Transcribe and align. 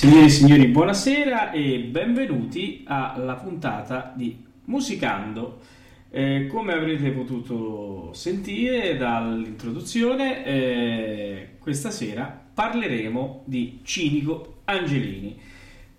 Signore 0.00 0.24
e 0.24 0.28
signori, 0.30 0.66
buonasera 0.68 1.50
e 1.50 1.80
benvenuti 1.80 2.84
alla 2.86 3.34
puntata 3.34 4.14
di 4.16 4.42
Musicando. 4.64 5.60
Eh, 6.08 6.46
come 6.50 6.72
avrete 6.72 7.10
potuto 7.10 8.10
sentire 8.14 8.96
dall'introduzione, 8.96 10.42
eh, 10.46 11.48
questa 11.58 11.90
sera 11.90 12.34
parleremo 12.54 13.42
di 13.44 13.80
Cinico 13.82 14.62
Angelini. 14.64 15.38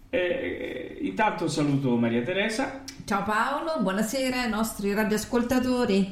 Eh, 0.09 0.97
intanto 1.01 1.47
saluto 1.47 1.95
Maria 1.95 2.23
Teresa. 2.23 2.81
Ciao 3.05 3.21
Paolo, 3.21 3.81
buonasera 3.81 4.41
ai 4.41 4.49
nostri 4.49 4.95
radioascoltatori. 4.95 6.11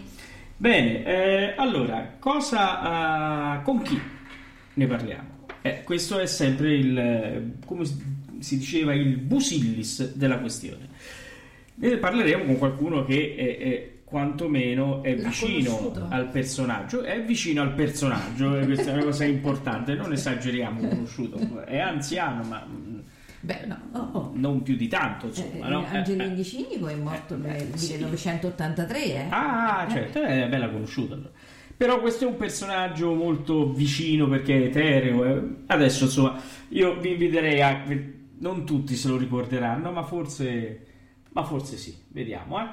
Bene, 0.56 1.04
eh, 1.04 1.54
allora, 1.58 2.18
cosa, 2.20 3.58
uh, 3.58 3.64
con 3.64 3.82
chi 3.82 4.00
ne 4.76 4.86
parliamo? 4.86 5.39
Eh, 5.62 5.84
questo 5.84 6.20
è 6.20 6.26
sempre 6.26 6.74
il, 6.76 7.54
come 7.66 7.86
si 8.40 8.58
diceva, 8.58 8.94
il 8.94 9.18
busillis 9.18 10.14
della 10.16 10.40
questione. 10.40 10.88
Ne 11.76 11.98
parleremo 11.98 12.44
con 12.46 12.58
qualcuno 12.58 13.06
che 13.06 13.36
è, 13.36 13.58
è 13.58 13.92
quantomeno 14.10 15.04
è 15.04 15.16
vicino 15.16 15.94
al 16.10 16.30
personaggio, 16.30 17.04
è 17.04 17.24
vicino 17.24 17.62
al 17.62 17.74
personaggio, 17.74 18.58
e 18.58 18.66
questa 18.66 18.90
è 18.90 18.94
una 18.94 19.04
cosa 19.04 19.24
importante, 19.24 19.94
non 19.94 20.12
esageriamo 20.12 20.88
conosciuto, 20.88 21.64
è 21.64 21.78
anziano 21.78 22.44
ma 22.44 22.66
mm, 22.68 23.00
Beh, 23.42 23.66
no, 23.68 23.78
oh. 23.94 24.32
non 24.34 24.62
più 24.64 24.76
di 24.76 24.88
tanto, 24.88 25.28
insomma. 25.28 25.68
Eh, 25.68 25.70
no? 25.70 25.86
Eh, 25.90 25.98
Angelini 25.98 26.40
eh. 26.42 26.44
Cinico 26.44 26.88
è 26.88 26.96
morto 26.96 27.36
Eh, 27.36 27.38
nel 27.38 27.74
eh, 27.74 27.78
sì. 27.78 27.94
1983, 27.94 29.04
eh. 29.06 29.26
Ah, 29.30 29.88
certo, 29.90 30.22
è 30.22 30.48
bella 30.50 30.70
conosciuta. 30.70 31.14
allora. 31.14 31.32
Però 31.80 32.02
questo 32.02 32.26
è 32.26 32.28
un 32.28 32.36
personaggio 32.36 33.14
molto 33.14 33.72
vicino 33.72 34.28
perché 34.28 34.54
è 34.54 34.66
etereo. 34.66 35.24
eh. 35.24 35.64
Adesso, 35.68 36.04
insomma, 36.04 36.38
io 36.72 37.00
vi 37.00 37.12
inviterei 37.12 37.62
a... 37.62 37.86
Non 38.40 38.66
tutti 38.66 38.98
se 38.98 39.08
lo 39.08 39.16
ricorderanno, 39.16 39.90
ma 39.90 40.04
forse... 40.04 40.88
Ma 41.32 41.44
forse 41.46 41.78
sì. 41.78 41.96
Vediamo, 42.10 42.60
eh. 42.60 42.68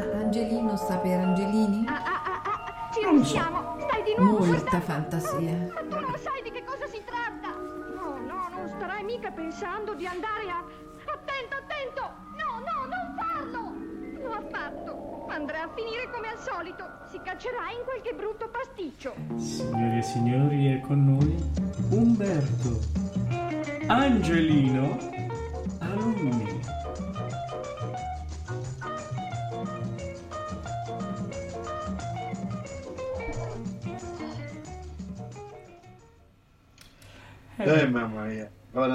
Angelino 0.00 0.76
sta 0.76 0.96
per 0.98 1.18
Angelini? 1.20 1.84
Ah, 1.86 1.92
ah, 2.04 2.22
ah, 2.24 2.42
ah, 2.44 2.90
ci 2.92 3.00
riusciamo! 3.08 3.76
Stai 3.80 4.02
di 4.02 4.14
nuovo 4.16 4.44
Molta 4.44 4.78
guardando- 4.78 4.86
fantasia. 4.86 5.56
Ma 5.74 5.80
tu 5.80 6.00
non 6.00 6.16
sai 6.18 6.42
di 6.42 6.50
che 6.50 6.64
cosa 6.64 6.86
si 6.86 7.02
tratta! 7.04 7.48
No, 7.56 8.16
no, 8.26 8.48
non 8.56 8.68
starai 8.76 9.04
mica 9.04 9.30
pensando 9.30 9.94
di 9.94 10.06
andare 10.06 10.48
a... 10.50 10.64
Attento, 11.10 11.56
attento! 11.56 12.02
No, 12.36 12.60
no, 12.60 12.86
non 12.86 13.14
farlo! 13.16 14.28
Lo 14.28 14.32
ha 14.32 14.42
fatto! 14.50 15.26
Andrà 15.28 15.62
a 15.64 15.68
finire 15.74 16.10
come 16.10 16.28
al 16.28 16.38
solito! 16.38 16.88
Si 17.10 17.20
caccerà 17.22 17.70
in 17.70 17.82
qualche 17.84 18.12
brutto 18.14 18.48
pasticcio! 18.48 19.14
Signori 19.36 19.98
e 19.98 20.02
signori, 20.02 20.66
è 20.72 20.80
con 20.80 21.04
noi 21.04 21.34
Umberto 21.90 22.78
Angelino 23.88 24.96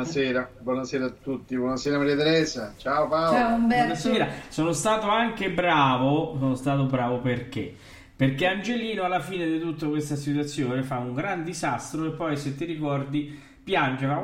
Buonasera, 0.10 0.52
buonasera 0.60 1.06
a 1.06 1.10
tutti, 1.10 1.58
buonasera 1.58 1.98
Maria 1.98 2.16
Teresa, 2.16 2.76
ciao 2.78 3.08
Paolo. 3.08 3.36
Ciao 3.36 3.56
Umberto. 3.56 3.84
Buonasera, 3.86 4.28
sono 4.50 4.72
stato 4.72 5.10
anche 5.10 5.50
bravo, 5.50 6.38
sono 6.38 6.54
stato 6.54 6.84
bravo 6.84 7.22
perché? 7.22 7.76
Perché 8.16 8.46
Angelino 8.46 9.02
alla 9.02 9.20
fine 9.20 9.48
di 9.48 9.60
tutta 9.60 9.88
questa 9.88 10.16
situazione 10.16 10.84
fa 10.84 11.00
un 11.00 11.16
gran 11.16 11.44
disastro 11.44 12.06
e 12.06 12.12
poi 12.12 12.38
se 12.38 12.56
ti 12.56 12.66
ricordi 12.66 13.36
piange, 13.64 14.06
fa 14.06 14.22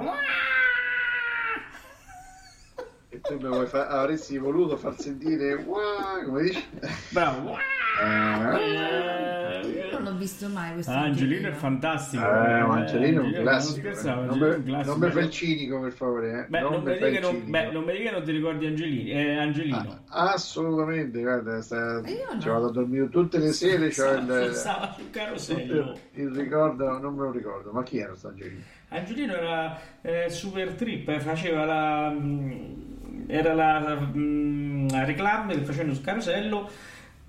E 3.09 3.19
tu 3.21 3.39
mi 3.39 3.65
fa- 3.65 3.87
avresti 3.87 4.37
voluto 4.37 4.77
far 4.77 4.93
sentire 4.99 5.65
come 5.65 6.43
dici? 6.43 6.63
bravo. 7.09 7.57
Eh, 8.03 9.67
Io 9.67 9.91
non 9.91 10.03
l'ho 10.03 10.15
visto 10.17 10.47
mai 10.49 10.73
questo 10.73 10.91
Angelino 10.91 11.49
è 11.49 11.51
fantastico. 11.51 12.23
eh, 12.23 12.27
ma 12.63 12.75
Angelino 12.79 13.21
è 13.21 13.23
un 13.25 13.29
non 13.31 13.41
classico. 13.41 13.87
eh. 13.87 14.03
Non 14.03 14.29
un 14.29 14.37
mi- 14.39 14.63
classico. 14.63 14.97
non 14.97 14.99
mi 14.99 15.11
fai 15.13 15.23
il 15.25 15.29
cinico 15.29 15.79
per 15.81 15.91
favore, 15.91 16.39
eh. 16.39 16.45
Beh, 16.49 16.59
non, 16.61 16.71
non 16.71 16.83
mi 16.83 16.93
dica 16.93 17.07
il 17.07 17.19
non, 17.21 17.31
cinico. 17.31 17.49
beh, 17.51 17.71
non 17.71 17.83
mi 17.83 17.91
dica 17.91 18.03
che 18.09 18.11
non 18.15 18.23
ti 18.23 18.31
ricordi 18.31 18.65
Angelini, 18.65 19.11
eh, 19.11 19.37
Angelino. 19.37 19.99
Ah, 20.09 20.31
assolutamente, 20.33 21.21
guarda, 21.21 21.61
sta- 21.61 22.01
ci 22.39 22.47
vado 22.49 22.67
a 22.67 22.71
dormire 22.71 23.09
tutte 23.09 23.37
le 23.37 23.51
sere, 23.51 23.91
Stava, 23.91 24.95
il, 24.97 25.09
carosello. 25.11 25.97
il 26.13 26.29
ricordo, 26.31 26.97
non 26.97 27.13
me 27.13 27.21
lo 27.25 27.31
ricordo, 27.31 27.71
ma 27.71 27.83
chi 27.83 27.99
era 27.99 28.15
sto 28.15 28.29
Angelino? 28.29 28.61
Angelino 28.89 29.33
era 29.35 29.79
eh, 30.01 30.29
super 30.29 30.73
trip, 30.73 31.07
eh, 31.09 31.19
faceva 31.19 31.65
la. 31.65 32.09
mm, 32.09 32.79
era 33.27 33.53
la, 33.53 33.97
mm, 34.13 34.89
la 34.89 35.05
reclame 35.05 35.53
che 35.53 35.61
facevano 35.61 35.93
sul 35.93 36.03
carosello 36.03 36.69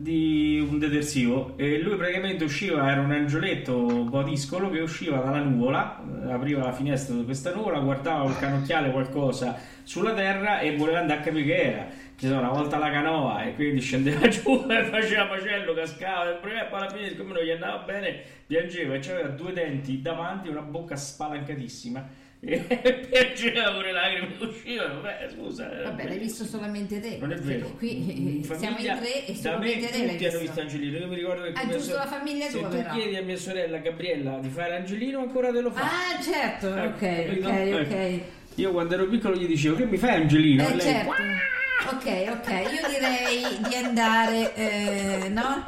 di 0.02 0.58
un 0.69 0.81
detersivo 0.81 1.56
e 1.56 1.78
lui 1.78 1.94
praticamente 1.94 2.43
usciva, 2.43 2.90
era 2.90 3.00
un 3.00 3.12
angioletto 3.12 3.87
un 3.87 4.10
po' 4.10 4.25
discolo 4.25 4.69
che 4.69 4.81
usciva 4.81 5.19
dalla 5.19 5.38
nuvola, 5.38 6.02
eh, 6.26 6.32
apriva 6.32 6.64
la 6.64 6.72
finestra 6.72 7.14
di 7.14 7.25
questa 7.25 7.54
nuvola, 7.54 7.78
guardava 7.78 8.25
col 8.25 8.37
canocchiale 8.37 8.90
qualcosa 8.90 9.56
sulla 9.84 10.12
terra 10.12 10.58
e 10.58 10.76
voleva 10.76 10.99
andare 10.99 11.20
a 11.20 11.22
capire 11.22 11.44
che 11.44 11.56
era. 11.56 11.87
Ci 12.16 12.26
sono 12.26 12.40
una 12.40 12.50
volta 12.50 12.78
la 12.78 12.90
canoa 12.90 13.44
e 13.44 13.54
quindi 13.54 13.81
scendeva 13.81 14.26
giù 14.28 14.66
e 14.69 14.84
faceva 14.84 15.28
macello, 15.28 15.72
cascava 15.72 16.31
e 16.32 16.34
poi 16.34 16.58
alla 16.58 16.90
fine 16.90 17.08
siccome 17.08 17.32
non 17.34 17.43
gli 17.44 17.50
andava 17.50 17.78
bene 17.84 18.20
piangeva 18.44 18.94
e 18.94 18.99
aveva 19.08 19.28
due 19.28 19.52
denti 19.52 20.02
davanti 20.02 20.49
e 20.49 20.50
una 20.50 20.62
bocca 20.62 20.96
spalancatissima 20.96 22.21
e 22.44 23.06
piangeva 23.08 23.72
con 23.72 23.82
le 23.82 23.92
lacrime 23.92 24.34
uscivano 24.40 25.00
beh 25.00 25.28
scusa 25.32 25.70
era 25.72 25.90
Vabbè, 25.90 26.08
l'hai 26.08 26.18
visto 26.18 26.44
solamente 26.44 26.98
te. 26.98 27.18
non 27.20 27.30
è 27.30 27.36
vero 27.36 27.68
Qui 27.78 28.20
In 28.20 28.38
eh, 28.40 28.44
siamo 28.56 28.74
famiglia, 28.74 28.94
in 28.94 28.98
tre 29.00 29.26
e 29.26 29.34
solamente 29.36 29.80
me 29.80 29.90
te 29.90 30.08
tutti 30.10 30.26
hanno 30.26 30.38
visto. 30.40 30.60
Angelino 30.60 30.98
io 30.98 31.06
mi 31.06 31.14
ricordo 31.14 31.42
che 31.42 31.52
Ah, 31.54 31.66
giusto 31.68 31.82
sor- 31.92 31.98
la 31.98 32.06
famiglia 32.06 32.48
se 32.48 32.58
tua, 32.58 32.68
tu 32.68 32.76
però. 32.78 32.90
chiedi 32.94 33.16
a 33.16 33.22
mia 33.22 33.36
sorella 33.36 33.78
Gabriella 33.78 34.38
di 34.40 34.48
fare 34.48 34.74
Angelino 34.76 35.20
ancora 35.20 35.52
te 35.52 35.60
lo 35.60 35.70
fa 35.70 35.82
Ah, 35.82 36.20
certo, 36.20 36.74
Ecco, 36.74 37.04
ok, 37.06 37.38
ok, 37.38 37.46
Ecco. 37.46 37.94
ok. 37.94 38.20
io 38.56 38.70
quando 38.72 38.94
ero 38.94 39.06
piccolo 39.06 39.36
gli 39.36 39.46
dicevo 39.46 39.76
che 39.76 39.84
mi 39.84 39.96
fai 39.96 40.14
Angelino 40.22 40.66
Eh 40.66 40.74
lei, 40.74 40.80
certo. 40.80 41.10
Ok, 41.10 42.06
ok, 42.28 42.48
io 42.72 42.88
direi 42.88 43.68
di 43.68 43.74
andare, 43.76 44.54
eh, 44.54 45.28
no? 45.28 45.64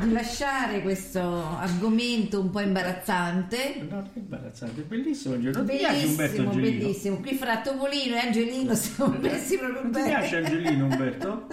Di 0.00 0.12
lasciare 0.12 0.80
questo 0.82 1.20
argomento 1.20 2.40
un 2.40 2.50
po' 2.50 2.60
imbarazzante. 2.60 3.86
no, 3.88 4.02
che 4.12 4.18
imbarazzante, 4.20 4.80
è 4.80 4.84
bellissimo 4.84 5.34
Angelino. 5.34 5.64
Ti 5.64 5.76
Bellissimo, 5.76 6.22
Angelino? 6.50 6.78
bellissimo. 6.78 7.16
Qui 7.18 7.34
fra 7.34 7.60
Topolino 7.60 8.14
e 8.14 8.18
Angelino 8.18 8.74
siamo 8.74 9.14
messi 9.18 9.58
proprio 9.58 9.82
Non 9.82 9.92
ti 9.92 9.98
bene. 10.00 10.08
piace 10.18 10.36
Angelino 10.36 10.84
Umberto? 10.86 11.46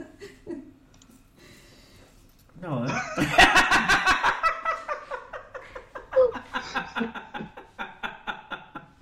No, 2.60 2.86
eh? 2.86 2.92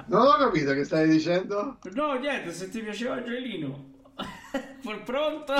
Non 0.08 0.28
ho 0.28 0.38
capito 0.38 0.74
che 0.74 0.84
stai 0.84 1.08
dicendo? 1.08 1.78
No, 1.94 2.14
niente, 2.20 2.52
se 2.54 2.70
ti 2.70 2.80
piaceva 2.82 3.16
Angelino. 3.16 3.94
Pronto? 5.04 5.54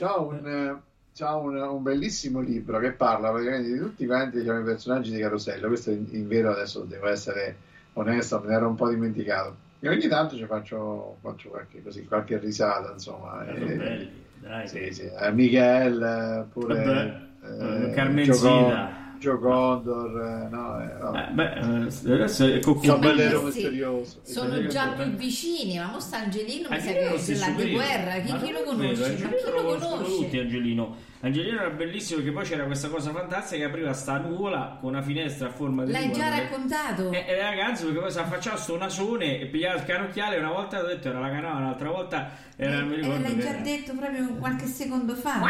C'ho 0.00 0.28
un, 0.28 0.78
c'ho 1.14 1.38
un, 1.40 1.56
un 1.56 1.82
bellissimo 1.82 2.40
libro 2.40 2.78
che 2.78 2.92
parla 2.92 3.30
praticamente 3.30 3.70
di 3.70 3.78
tutti 3.78 4.06
quanti 4.06 4.38
diciamo, 4.38 4.60
i 4.60 4.64
personaggi 4.64 5.10
di 5.10 5.20
Carosello. 5.20 5.68
Questo 5.68 5.90
in, 5.90 6.06
in 6.12 6.26
vero 6.26 6.52
adesso 6.52 6.84
devo 6.84 7.06
essere 7.06 7.54
onesto, 7.92 8.40
me 8.40 8.48
ne 8.48 8.54
ero 8.54 8.68
un 8.68 8.76
po' 8.76 8.88
dimenticato. 8.88 9.54
E 9.78 9.88
ogni 9.90 10.08
tanto 10.08 10.36
ci 10.36 10.46
faccio, 10.46 11.18
faccio 11.20 11.50
qualche, 11.50 11.82
così, 11.82 12.06
qualche 12.06 12.38
risata, 12.38 12.92
insomma. 12.92 13.44
Erano 13.46 13.66
eh, 13.66 13.76
belli, 13.76 14.24
dai. 14.38 14.68
sì, 14.68 14.90
sì. 14.90 15.10
Eh, 15.20 15.32
Miguel, 15.32 16.02
eh, 16.02 16.50
pure 16.50 17.28
Vabbè, 17.42 17.86
eh, 17.86 17.90
Carmencita. 17.90 19.08
Gio 19.20 19.38
Condor, 19.38 20.18
eh, 20.18 20.48
no, 20.48 20.80
eh. 20.80 21.20
Eh, 21.20 21.30
beh, 21.32 21.52
eh, 21.52 22.12
adesso 22.14 22.46
è 22.46 22.58
con 22.60 22.80
Caballero 22.80 23.42
questi 23.42 23.60
misterioso. 23.60 24.20
Sono 24.22 24.66
già 24.66 24.92
più 24.92 25.04
vicini, 25.14 25.76
ma 25.76 25.88
mo 25.88 26.00
sta 26.00 26.20
Angelino 26.20 26.68
mi 26.70 26.80
sa 26.80 26.90
che 26.90 27.14
è 27.14 27.22
della 27.22 27.50
guerra. 27.50 28.12
Chi, 28.20 28.32
chi 28.38 28.50
lo 28.50 28.60
è 28.60 28.62
vero, 28.62 28.64
conosce? 28.64 29.18
Ma 29.22 29.28
chi 29.28 29.44
lo 29.44 29.62
conoscono 29.62 29.96
tutti 30.04 30.14
conosce? 30.16 30.40
Angelino. 30.40 30.96
Angelino 31.20 31.60
era 31.60 31.68
bellissimo 31.68 32.20
perché 32.20 32.32
poi 32.34 32.44
c'era 32.46 32.64
questa 32.64 32.88
cosa 32.88 33.12
fantastica 33.12 33.58
che 33.58 33.64
apriva 33.68 33.92
sta 33.92 34.16
nuvola 34.16 34.78
con 34.80 34.88
una 34.88 35.02
finestra 35.02 35.48
a 35.48 35.50
forma 35.50 35.84
di 35.84 35.92
L'hai 35.92 36.06
nuvola. 36.06 36.24
già 36.24 36.30
raccontato? 36.38 37.12
E, 37.12 37.24
e 37.28 37.42
ragazzi, 37.42 37.84
perché 37.84 38.00
poi 38.00 38.10
si 38.10 38.18
affacciava 38.20 38.56
sto 38.56 38.78
nasone 38.78 39.38
e 39.38 39.46
pigliava 39.48 39.76
il 39.80 39.84
canocchiale. 39.84 40.38
Una 40.38 40.50
volta 40.52 40.80
ho 40.82 40.86
detto 40.86 41.08
era 41.08 41.20
la 41.20 41.28
canoa, 41.28 41.56
un'altra 41.56 41.90
volta 41.90 42.30
era. 42.56 42.80
mi 42.80 42.94
Eh, 42.94 43.00
l'hai 43.06 43.22
che 43.34 43.38
già 43.38 43.48
era- 43.50 43.58
detto 43.60 43.92
proprio 43.94 44.28
qualche 44.38 44.64
secondo 44.64 45.14
fa. 45.14 45.40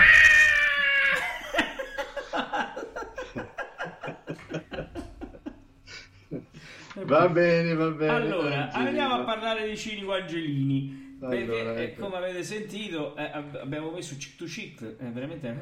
Va 7.10 7.28
bene, 7.28 7.74
va 7.74 7.90
bene. 7.90 8.12
Allora, 8.12 8.64
Angelino. 8.64 8.88
andiamo 8.88 9.14
a 9.14 9.24
parlare 9.24 9.68
di 9.68 9.76
Cinico 9.76 10.12
Angelini. 10.14 11.08
Perché, 11.20 11.42
Allora, 11.42 11.76
eh, 11.76 11.82
ecco. 11.82 12.04
come 12.04 12.16
avete 12.16 12.42
sentito, 12.42 13.14
eh, 13.14 13.24
ab- 13.30 13.58
abbiamo 13.62 13.90
messo 13.90 14.16
Chick 14.16 14.36
to 14.36 14.46
Chick, 14.46 14.96
è 14.96 15.04
veramente 15.10 15.54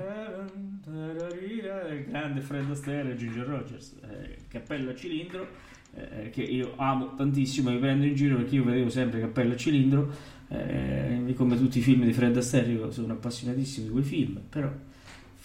grande 2.08 2.40
Fred 2.42 2.70
Astaire 2.70 3.10
e 3.10 3.16
Ginger 3.16 3.44
Rogers, 3.44 3.96
eh, 4.08 4.36
cappello 4.46 4.90
a 4.90 4.94
cilindro, 4.94 5.48
eh, 5.94 6.30
che 6.30 6.42
io 6.42 6.74
amo 6.76 7.16
tantissimo, 7.16 7.70
mi 7.72 7.78
prendo 7.78 8.06
in 8.06 8.14
giro 8.14 8.36
perché 8.36 8.54
io 8.54 8.62
vedevo 8.64 8.88
sempre 8.88 9.18
cappello 9.18 9.54
a 9.54 9.56
cilindro, 9.56 10.10
eh, 10.48 11.34
come 11.36 11.56
tutti 11.56 11.78
i 11.78 11.82
film 11.82 12.04
di 12.04 12.12
Fred 12.12 12.36
Astaire, 12.36 12.70
io 12.70 12.90
sono 12.92 13.14
appassionatissimo 13.14 13.86
di 13.86 13.92
quei 13.92 14.04
film, 14.04 14.40
però 14.48 14.70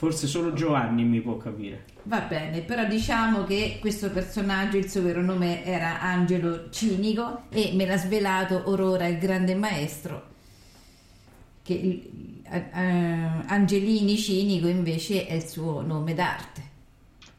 forse 0.04 0.28
solo 0.28 0.52
Giovanni 0.52 1.06
mi 1.06 1.22
può 1.22 1.38
capire. 1.38 1.86
Va 2.04 2.20
bene, 2.20 2.60
però 2.60 2.84
diciamo 2.84 3.46
che 3.46 3.78
questo 3.80 4.10
personaggio, 4.12 4.76
il 4.76 4.90
suo 4.90 5.02
vero 5.02 5.22
nome 5.22 5.64
era 5.64 6.02
Angelo 6.02 6.70
Cinico 6.72 7.44
e 7.48 7.72
me 7.74 7.86
l'ha 7.86 7.96
svelato 7.96 8.64
Aurora, 8.66 9.08
il 9.08 9.18
grande 9.18 9.56
maestro, 9.56 10.28
che 11.64 11.74
il- 11.74 12.42
eh, 12.52 12.66
eh, 12.74 13.44
Angelini 13.48 14.18
Cinico 14.18 14.68
invece 14.68 15.26
è 15.26 15.36
il 15.36 15.48
suo 15.48 15.80
nome 15.80 16.14
d'arte. 16.14 16.62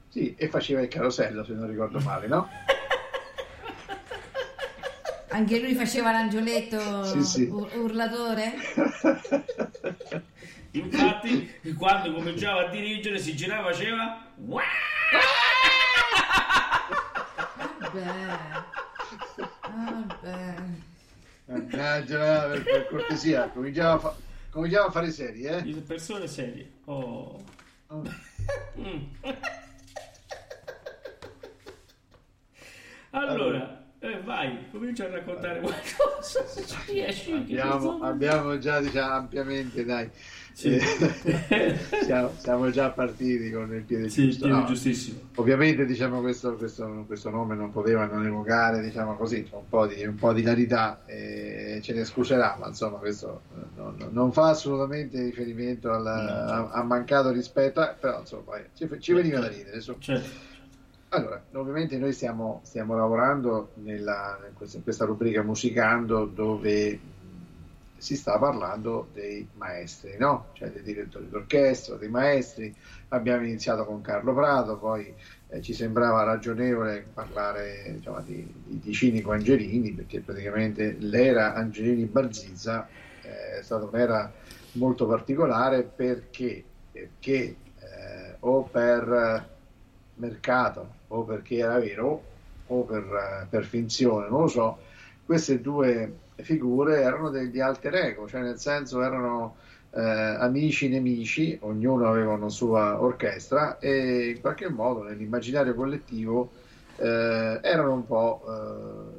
Sì, 0.08 0.34
e 0.34 0.48
faceva 0.48 0.80
il 0.80 0.88
carosello, 0.88 1.44
se 1.44 1.52
non 1.52 1.68
ricordo 1.68 2.00
male, 2.00 2.26
no? 2.28 2.48
Anche 5.28 5.60
lui 5.60 5.74
faceva 5.74 6.12
l'angioletto 6.12 7.04
Sì, 7.04 7.22
sì. 7.24 7.42
ur- 7.42 7.74
urlatore? 7.76 8.54
Infatti, 10.74 11.74
quando 11.78 12.12
cominciava 12.12 12.66
a 12.66 12.68
dirigere, 12.68 13.18
si 13.18 13.36
girava 13.36 13.70
e 13.70 13.72
faceva. 13.72 14.26
Vabbè. 14.36 14.62
Vabbè. 19.70 20.54
Mannaggia, 21.46 22.48
per, 22.48 22.62
per 22.64 22.86
cortesia, 22.88 23.48
cominciamo 23.50 23.92
a, 23.92 23.98
fa- 23.98 24.16
cominciamo 24.50 24.86
a 24.86 24.90
fare 24.90 25.10
serie, 25.12 25.58
eh? 25.58 25.74
Persone 25.82 26.26
serie. 26.26 26.70
Oh. 26.86 27.40
Mm. 28.76 29.02
Allora, 33.10 33.84
eh, 34.00 34.20
vai, 34.22 34.68
comincia 34.70 35.04
a 35.04 35.10
raccontare 35.10 35.60
qualcosa 35.60 36.44
se 36.46 36.66
ci 36.66 36.76
riesci. 36.88 37.32
Abbiamo, 37.32 38.02
abbiamo 38.02 38.58
già 38.58 38.80
diciamo, 38.80 39.14
ampiamente, 39.14 39.84
dai. 39.84 40.10
Sì. 40.54 40.68
Eh, 40.76 41.76
siamo, 42.04 42.30
siamo 42.36 42.70
già 42.70 42.90
partiti 42.90 43.50
con 43.50 43.74
il 43.74 43.82
piede 43.82 44.08
Sì, 44.08 44.26
giusto. 44.26 44.44
piede 44.44 44.60
no? 44.60 44.66
giustissimo. 44.66 45.18
Ovviamente 45.34 45.84
diciamo, 45.84 46.20
questo, 46.20 46.54
questo, 46.54 47.02
questo 47.08 47.28
nome 47.30 47.56
non 47.56 47.72
poteva 47.72 48.06
non 48.06 48.24
evocare 48.24 48.80
diciamo 48.80 49.16
così, 49.16 49.44
un, 49.50 49.68
po 49.68 49.86
di, 49.86 50.04
un 50.06 50.14
po' 50.14 50.32
di 50.32 50.42
larità 50.42 51.02
e 51.06 51.80
ce 51.82 51.92
ne 51.92 52.04
scuserà, 52.04 52.56
ma 52.60 52.68
insomma 52.68 52.98
questo 52.98 53.42
eh, 53.56 53.64
non, 53.74 53.96
non 54.12 54.32
fa 54.32 54.50
assolutamente 54.50 55.20
riferimento 55.24 55.90
al, 55.90 56.06
a, 56.06 56.70
a 56.70 56.82
mancato 56.84 57.30
rispetto, 57.30 57.82
eh, 57.82 57.94
però 57.98 58.20
insomma 58.20 58.52
ci, 58.74 58.88
ci 59.00 59.12
veniva 59.12 59.40
da 59.40 59.48
ridere. 59.48 59.74
insomma. 59.74 59.98
Certo. 60.00 60.52
Allora, 61.08 61.42
ovviamente 61.52 61.98
noi 61.98 62.12
stiamo, 62.12 62.60
stiamo 62.64 62.96
lavorando 62.96 63.70
nella, 63.82 64.38
in, 64.48 64.54
questa, 64.54 64.76
in 64.78 64.82
questa 64.84 65.04
rubrica 65.04 65.42
Musicando 65.42 66.24
dove 66.26 66.98
si 67.96 68.16
sta 68.16 68.38
parlando 68.38 69.08
dei 69.12 69.48
maestri, 69.54 70.16
no? 70.18 70.48
Cioè 70.52 70.70
dei 70.70 70.82
direttori 70.82 71.28
d'orchestra, 71.28 71.96
dei 71.96 72.08
maestri. 72.08 72.74
Abbiamo 73.08 73.44
iniziato 73.44 73.84
con 73.84 74.00
Carlo 74.00 74.34
Prato, 74.34 74.76
poi 74.76 75.14
eh, 75.48 75.62
ci 75.62 75.72
sembrava 75.72 76.22
ragionevole 76.24 77.06
parlare 77.14 77.84
insomma, 77.86 78.20
di, 78.20 78.46
di, 78.66 78.80
di 78.80 78.92
Cinico 78.92 79.32
Angelini, 79.32 79.92
perché 79.92 80.20
praticamente 80.20 80.96
l'era 80.98 81.54
Angelini 81.54 82.04
Barzizza 82.04 82.88
eh, 83.22 83.58
è 83.58 83.62
stata 83.62 83.84
un'era 83.86 84.32
molto 84.72 85.06
particolare 85.06 85.82
perché, 85.82 86.62
perché 86.90 87.32
eh, 87.34 88.36
o 88.40 88.62
per 88.64 89.52
mercato 90.16 90.94
o 91.08 91.22
perché 91.22 91.56
era 91.56 91.78
vero 91.78 92.22
o 92.66 92.82
per, 92.82 93.02
eh, 93.02 93.46
per 93.48 93.64
finzione, 93.64 94.28
non 94.28 94.42
lo 94.42 94.48
so, 94.48 94.78
queste 95.24 95.60
due 95.60 96.12
figure 96.36 97.00
erano 97.00 97.30
degli 97.30 97.60
alter 97.60 97.94
ego, 97.94 98.26
cioè 98.26 98.40
nel 98.40 98.58
senso 98.58 99.02
erano 99.02 99.56
eh, 99.90 100.00
amici 100.00 100.88
nemici, 100.88 101.56
ognuno 101.62 102.08
aveva 102.08 102.32
una 102.32 102.48
sua 102.48 103.00
orchestra 103.00 103.78
e 103.78 104.30
in 104.30 104.40
qualche 104.40 104.68
modo 104.68 105.02
nell'immaginario 105.02 105.74
collettivo 105.74 106.50
eh, 106.96 107.60
erano 107.62 107.92
un 107.92 108.06
po' 108.06 108.42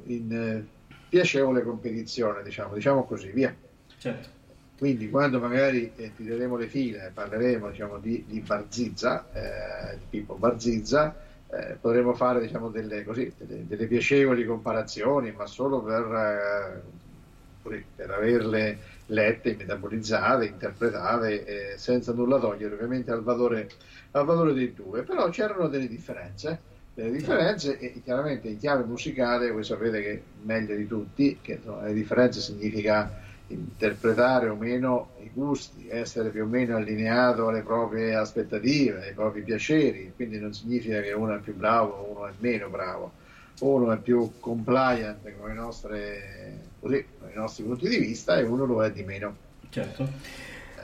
eh, 0.04 0.12
in 0.12 0.64
piacevole 1.08 1.62
competizione, 1.62 2.42
diciamo, 2.42 2.74
diciamo 2.74 3.04
così, 3.04 3.30
via. 3.30 3.54
certo. 3.98 4.34
Quindi 4.78 5.08
quando 5.08 5.40
magari 5.40 5.90
eh, 5.96 6.12
tireremo 6.14 6.56
le 6.56 6.66
file 6.66 7.06
e 7.06 7.10
parleremo 7.10 7.70
diciamo, 7.70 7.98
di, 7.98 8.24
di 8.26 8.40
Barzizza, 8.40 9.26
eh, 9.32 9.96
di 9.96 10.04
Pippo 10.10 10.34
Barzizza, 10.34 11.16
eh, 11.48 11.78
potremo 11.80 12.12
fare 12.12 12.40
diciamo, 12.40 12.68
delle, 12.68 13.02
così, 13.02 13.32
delle, 13.38 13.66
delle 13.66 13.86
piacevoli 13.86 14.44
comparazioni, 14.44 15.32
ma 15.32 15.46
solo 15.46 15.80
per, 15.80 16.04
eh, 16.12 16.82
per 17.94 18.10
averle 18.10 18.78
lette, 19.06 19.56
metabolizzate, 19.56 20.46
interpretate, 20.46 21.72
eh, 21.72 21.78
senza 21.78 22.12
nulla 22.12 22.38
togliere 22.38 22.74
ovviamente 22.74 23.10
al 23.10 23.22
valore, 23.22 23.68
al 24.12 24.24
valore 24.24 24.52
dei 24.52 24.72
due. 24.72 25.02
Però 25.02 25.28
c'erano 25.28 25.68
delle 25.68 25.88
differenze, 25.88 26.58
delle 26.94 27.10
differenze 27.10 27.78
e 27.78 28.00
chiaramente 28.02 28.48
in 28.48 28.58
chiave 28.58 28.84
musicale, 28.84 29.50
voi 29.50 29.64
sapete 29.64 30.02
che 30.02 30.22
meglio 30.42 30.74
di 30.74 30.86
tutti, 30.86 31.38
che 31.42 31.52
insomma, 31.52 31.84
le 31.84 31.92
differenze 31.92 32.40
significa 32.40 33.24
interpretare 33.48 34.48
o 34.48 34.56
meno 34.56 35.10
i 35.20 35.30
gusti, 35.32 35.88
essere 35.88 36.30
più 36.30 36.44
o 36.44 36.46
meno 36.46 36.76
allineato 36.76 37.48
alle 37.48 37.62
proprie 37.62 38.14
aspettative, 38.14 39.06
ai 39.06 39.12
propri 39.12 39.42
piaceri, 39.42 40.12
quindi 40.14 40.38
non 40.38 40.52
significa 40.52 41.00
che 41.00 41.12
uno 41.12 41.36
è 41.36 41.38
più 41.38 41.54
bravo 41.54 41.92
o 41.92 42.10
uno 42.16 42.26
è 42.26 42.32
meno 42.38 42.68
bravo, 42.68 43.12
uno 43.60 43.92
è 43.92 43.98
più 43.98 44.32
compliant 44.40 45.32
con, 45.38 45.48
le 45.48 45.54
nostre, 45.54 46.65
così, 46.80 47.04
con 47.18 47.28
i 47.30 47.36
nostri 47.36 47.64
punti 47.64 47.88
di 47.88 47.98
vista 47.98 48.38
e 48.38 48.42
uno 48.42 48.64
lo 48.64 48.84
è 48.84 48.90
di 48.92 49.02
meno. 49.02 49.36
Certo. 49.70 50.08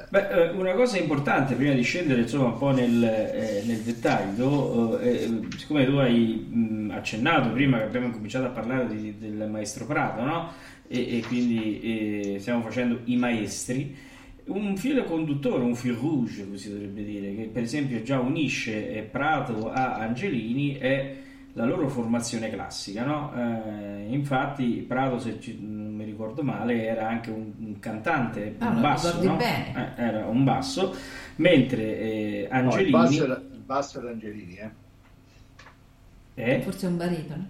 Beh, 0.09 0.29
eh, 0.29 0.51
una 0.51 0.73
cosa 0.73 0.99
importante 0.99 1.55
prima 1.55 1.73
di 1.73 1.83
scendere 1.83 2.21
insomma, 2.23 2.49
un 2.49 2.59
po' 2.59 2.71
nel, 2.71 3.03
eh, 3.03 3.63
nel 3.65 3.79
dettaglio, 3.79 4.99
eh, 4.99 5.41
siccome 5.57 5.87
tu 5.87 5.97
hai 5.97 6.47
mh, 6.51 6.91
accennato 6.95 7.51
prima 7.51 7.79
che 7.79 7.85
abbiamo 7.85 8.11
cominciato 8.11 8.45
a 8.45 8.51
parlare 8.51 8.89
di- 8.89 9.17
del 9.19 9.49
maestro 9.49 9.87
Prato, 9.87 10.23
no? 10.23 10.53
e, 10.87 11.19
e 11.19 11.23
quindi 11.27 12.35
eh, 12.35 12.41
stiamo 12.41 12.61
facendo 12.63 13.01
i 13.05 13.17
maestri, 13.17 13.97
un 14.45 14.77
filo 14.77 15.05
conduttore, 15.05 15.63
un 15.63 15.75
fil 15.75 15.95
rouge, 15.95 16.47
così 16.47 16.71
dovrebbe 16.71 17.05
dire, 17.05 17.35
che 17.35 17.49
per 17.51 17.63
esempio 17.63 18.03
già 18.03 18.19
unisce 18.19 18.95
eh, 18.95 19.03
Prato 19.03 19.71
a 19.71 19.95
Angelini 19.95 20.77
è 20.77 21.15
la 21.55 21.65
loro 21.65 21.89
formazione 21.89 22.51
classica. 22.51 23.05
No? 23.05 23.33
Eh, 23.35 24.07
infatti 24.09 24.85
Prato, 24.87 25.19
se 25.19 25.39
ci- 25.41 25.59
non 25.61 25.95
mi 25.95 26.05
ricordo 26.05 26.43
male, 26.43 26.85
era 26.87 27.09
anche 27.09 27.31
un, 27.31 27.53
un 27.59 27.79
cantante, 27.79 28.55
Ah, 28.59 28.69
un 28.71 28.81
basso, 28.81 29.23
no? 29.23 29.37
bene. 29.37 29.95
Eh, 29.97 30.03
era 30.03 30.27
un 30.27 30.45
basso, 30.45 30.95
mentre 31.37 31.99
eh, 31.99 32.49
No, 32.51 32.59
il, 32.59 32.65
Angelini... 32.65 32.91
basso 32.91 33.25
era, 33.25 33.35
il 33.35 33.63
basso 33.65 33.99
era 34.01 34.11
Angelini, 34.11 34.55
eh? 34.57 34.71
eh, 36.35 36.61
Forse 36.63 36.87
un 36.87 36.97
baritono. 36.97 37.47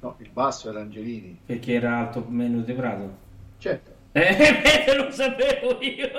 No, 0.00 0.16
il 0.18 0.30
basso 0.32 0.68
era 0.70 0.80
Angelini, 0.80 1.38
perché 1.46 1.74
era 1.74 1.98
alto 1.98 2.24
meno 2.28 2.60
di 2.62 2.72
Prato. 2.72 3.16
certo. 3.58 3.90
Eh, 4.12 4.94
lo 4.96 5.10
sapevo 5.10 5.80
io! 5.80 6.10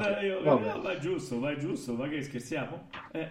Eh, 0.00 0.20
Eh, 0.22 0.26
io- 0.26 0.42
vabbè. 0.42 0.72
no, 0.72 0.80
ma 0.82 0.98
giusto, 0.98 1.36
ma 1.36 1.56
giusto, 1.56 1.94
ma 1.94 2.08
che 2.08 2.22
scherziamo? 2.22 2.88
Eh, 3.12 3.28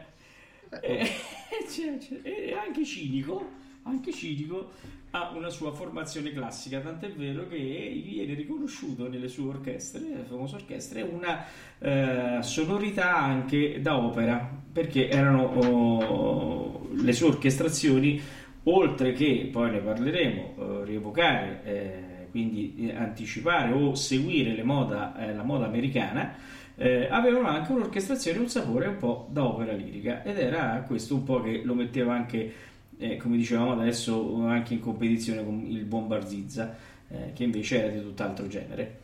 eh, 0.82 1.10
c'è- 1.68 1.98
c'è- 1.98 2.20
e 2.24 2.54
anche 2.54 2.84
Cinico, 2.86 3.48
anche 3.84 4.12
Cinico 4.12 4.72
ha 5.12 5.32
una 5.36 5.50
sua 5.50 5.72
formazione 5.72 6.32
classica, 6.32 6.80
tant'è 6.80 7.12
vero 7.14 7.48
che 7.48 7.58
viene 8.06 8.36
riconosciuto 8.36 9.10
nelle 9.10 9.28
sue 9.28 9.48
orchestre, 9.50 10.02
le 10.02 10.24
famose 10.28 10.56
orchestre, 10.56 11.02
una 11.02 11.46
eh, 11.80 12.38
sonorità 12.44 13.16
anche 13.18 13.82
da 13.82 13.98
opera, 13.98 14.48
perché 14.72 15.10
erano 15.10 15.44
oh, 15.46 16.90
le 16.94 17.14
sue 17.14 17.28
orchestrazioni, 17.30 18.22
oltre 18.66 19.14
che, 19.14 19.50
poi 19.52 19.72
ne 19.72 19.80
parleremo, 19.80 20.56
eh, 20.82 20.86
rievocare, 20.86 21.62
eh, 21.64 22.28
quindi 22.30 22.76
eh, 22.78 22.96
anticipare 22.96 23.72
o 23.72 23.96
seguire 23.96 24.62
moda, 24.64 25.18
eh, 25.18 25.34
la 25.34 25.42
moda 25.44 25.66
americana, 25.66 26.36
eh, 26.82 27.10
avevano 27.10 27.50
anche 27.50 27.74
un'orchestrazione, 27.74 28.40
un 28.40 28.48
sapore 28.48 28.88
un 28.88 28.98
po' 28.98 29.28
da 29.30 29.44
opera 29.44 29.74
lirica 29.74 30.24
ed 30.24 30.40
era 30.40 30.82
questo 30.88 31.16
un 31.16 31.26
po' 31.26 31.42
che 31.42 31.62
lo 31.62 31.74
metteva 31.74 32.14
anche, 32.14 32.54
eh, 32.98 33.18
come 33.18 33.36
dicevamo 33.36 33.74
adesso, 33.74 34.46
anche 34.46 34.76
in 34.76 34.80
competizione 34.80 35.44
con 35.44 35.66
il 35.68 35.84
buon 35.84 36.08
Barzizza, 36.08 36.74
eh, 37.10 37.34
che 37.34 37.44
invece 37.44 37.84
era 37.84 37.90
di 37.90 38.02
tutt'altro 38.02 38.48
genere, 38.48 39.00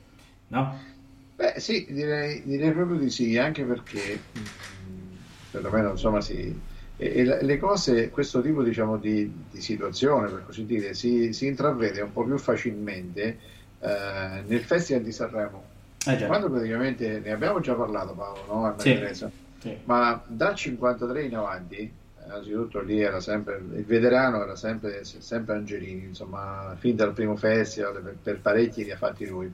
no? 0.47 0.73
Beh, 1.35 1.55
sì, 1.57 1.85
direi, 1.89 2.41
direi 2.45 2.71
proprio 2.71 2.97
di 2.97 3.09
sì, 3.09 3.37
anche 3.37 3.65
perché 3.65 4.21
perlomeno 5.51 5.91
insomma 5.91 6.21
si, 6.21 6.57
e, 6.95 7.13
e 7.13 7.43
le 7.43 7.57
cose, 7.57 8.09
questo 8.09 8.41
tipo 8.41 8.63
diciamo, 8.63 8.95
di, 8.95 9.29
di, 9.51 9.59
situazione, 9.59 10.29
per 10.29 10.45
così 10.45 10.65
dire, 10.65 10.93
si, 10.93 11.33
si, 11.33 11.47
intravede 11.47 11.99
un 11.99 12.13
po' 12.13 12.23
più 12.23 12.37
facilmente 12.37 13.37
eh, 13.79 14.43
nel 14.47 14.61
Festival 14.61 15.03
di 15.03 15.11
Sanremo. 15.11 15.73
Eh 16.05 16.25
quando 16.25 16.49
praticamente 16.49 17.19
ne 17.19 17.31
abbiamo 17.31 17.59
già 17.59 17.73
parlato 17.73 18.13
Paolo, 18.13 18.45
no? 18.47 18.75
Sì, 18.79 18.99
sì. 19.59 19.77
Ma 19.85 20.21
dal 20.27 20.55
53 20.55 21.23
in 21.23 21.35
avanti, 21.35 21.91
innanzitutto 22.23 22.81
lì 22.81 23.01
era 23.01 23.19
sempre 23.19 23.55
il 23.57 23.85
veterano 23.85 24.43
era 24.43 24.55
sempre, 24.55 25.03
sempre 25.03 25.55
Angelini, 25.55 26.05
insomma, 26.05 26.75
fin 26.77 26.95
dal 26.95 27.13
primo 27.13 27.35
festival 27.35 28.01
per, 28.01 28.17
per 28.21 28.39
parecchi 28.39 28.83
li 28.83 28.91
ha 28.91 28.97
fatti 28.97 29.25
lui. 29.25 29.51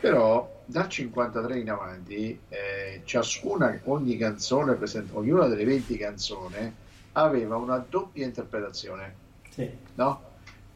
Però 0.00 0.62
dal 0.64 0.88
53 0.88 1.58
in 1.58 1.70
avanti, 1.70 2.38
eh, 2.48 3.02
ciascuna, 3.04 3.78
ogni 3.84 4.16
canzone, 4.16 4.76
ognuna 5.12 5.46
delle 5.46 5.64
20 5.64 5.96
canzoni 5.96 6.74
aveva 7.12 7.56
una 7.56 7.84
doppia 7.88 8.24
interpretazione. 8.24 9.14
Sì. 9.48 9.70
No? 9.94 10.30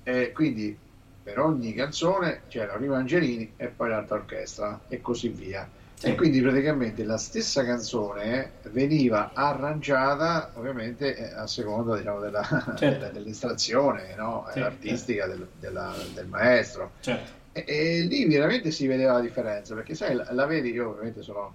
E 0.05 0.31
quindi 0.33 0.79
per 1.27 1.41
ogni 1.41 1.75
canzone 1.75 2.43
c'era 2.47 2.75
prima 2.75 2.99
Angelini 2.99 3.55
e 3.57 3.67
poi 3.67 3.89
l'altra 3.89 4.15
orchestra 4.15 4.83
e 4.87 5.01
così 5.01 5.29
via. 5.29 5.69
Sì. 5.95 6.07
E 6.07 6.15
quindi 6.15 6.41
praticamente 6.41 7.03
la 7.03 7.17
stessa 7.17 7.65
canzone 7.65 8.53
veniva 8.71 9.33
arrangiata 9.35 10.53
ovviamente 10.55 11.17
eh, 11.17 11.35
a 11.35 11.49
seconda 11.49 11.97
diciamo, 11.97 12.21
della, 12.21 12.45
certo. 12.45 12.79
della, 12.87 13.09
dell'estrazione 13.09 14.15
no? 14.15 14.47
sì, 14.53 14.61
artistica 14.61 15.25
certo. 15.25 15.37
del, 15.37 15.49
della, 15.59 15.95
del, 16.15 16.27
maestro. 16.29 16.93
Certo. 17.01 17.31
E, 17.51 17.65
e, 17.67 18.01
lì 18.03 18.25
veramente 18.29 18.71
si 18.71 18.87
vedeva 18.87 19.15
la 19.15 19.21
differenza, 19.21 19.75
perché 19.75 19.97
sai, 19.97 20.15
la, 20.15 20.29
la 20.31 20.47
vedi, 20.47 20.71
io 20.71 20.91
ovviamente 20.91 21.23
sono, 21.23 21.55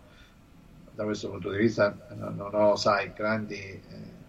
da 0.93 1.05
questo 1.05 1.29
punto 1.29 1.49
di 1.49 1.57
vista, 1.59 1.95
non, 2.17 2.35
non 2.35 2.53
ho, 2.53 2.75
sai, 2.75 3.13
grandi, 3.15 3.55
eh, 3.55 3.81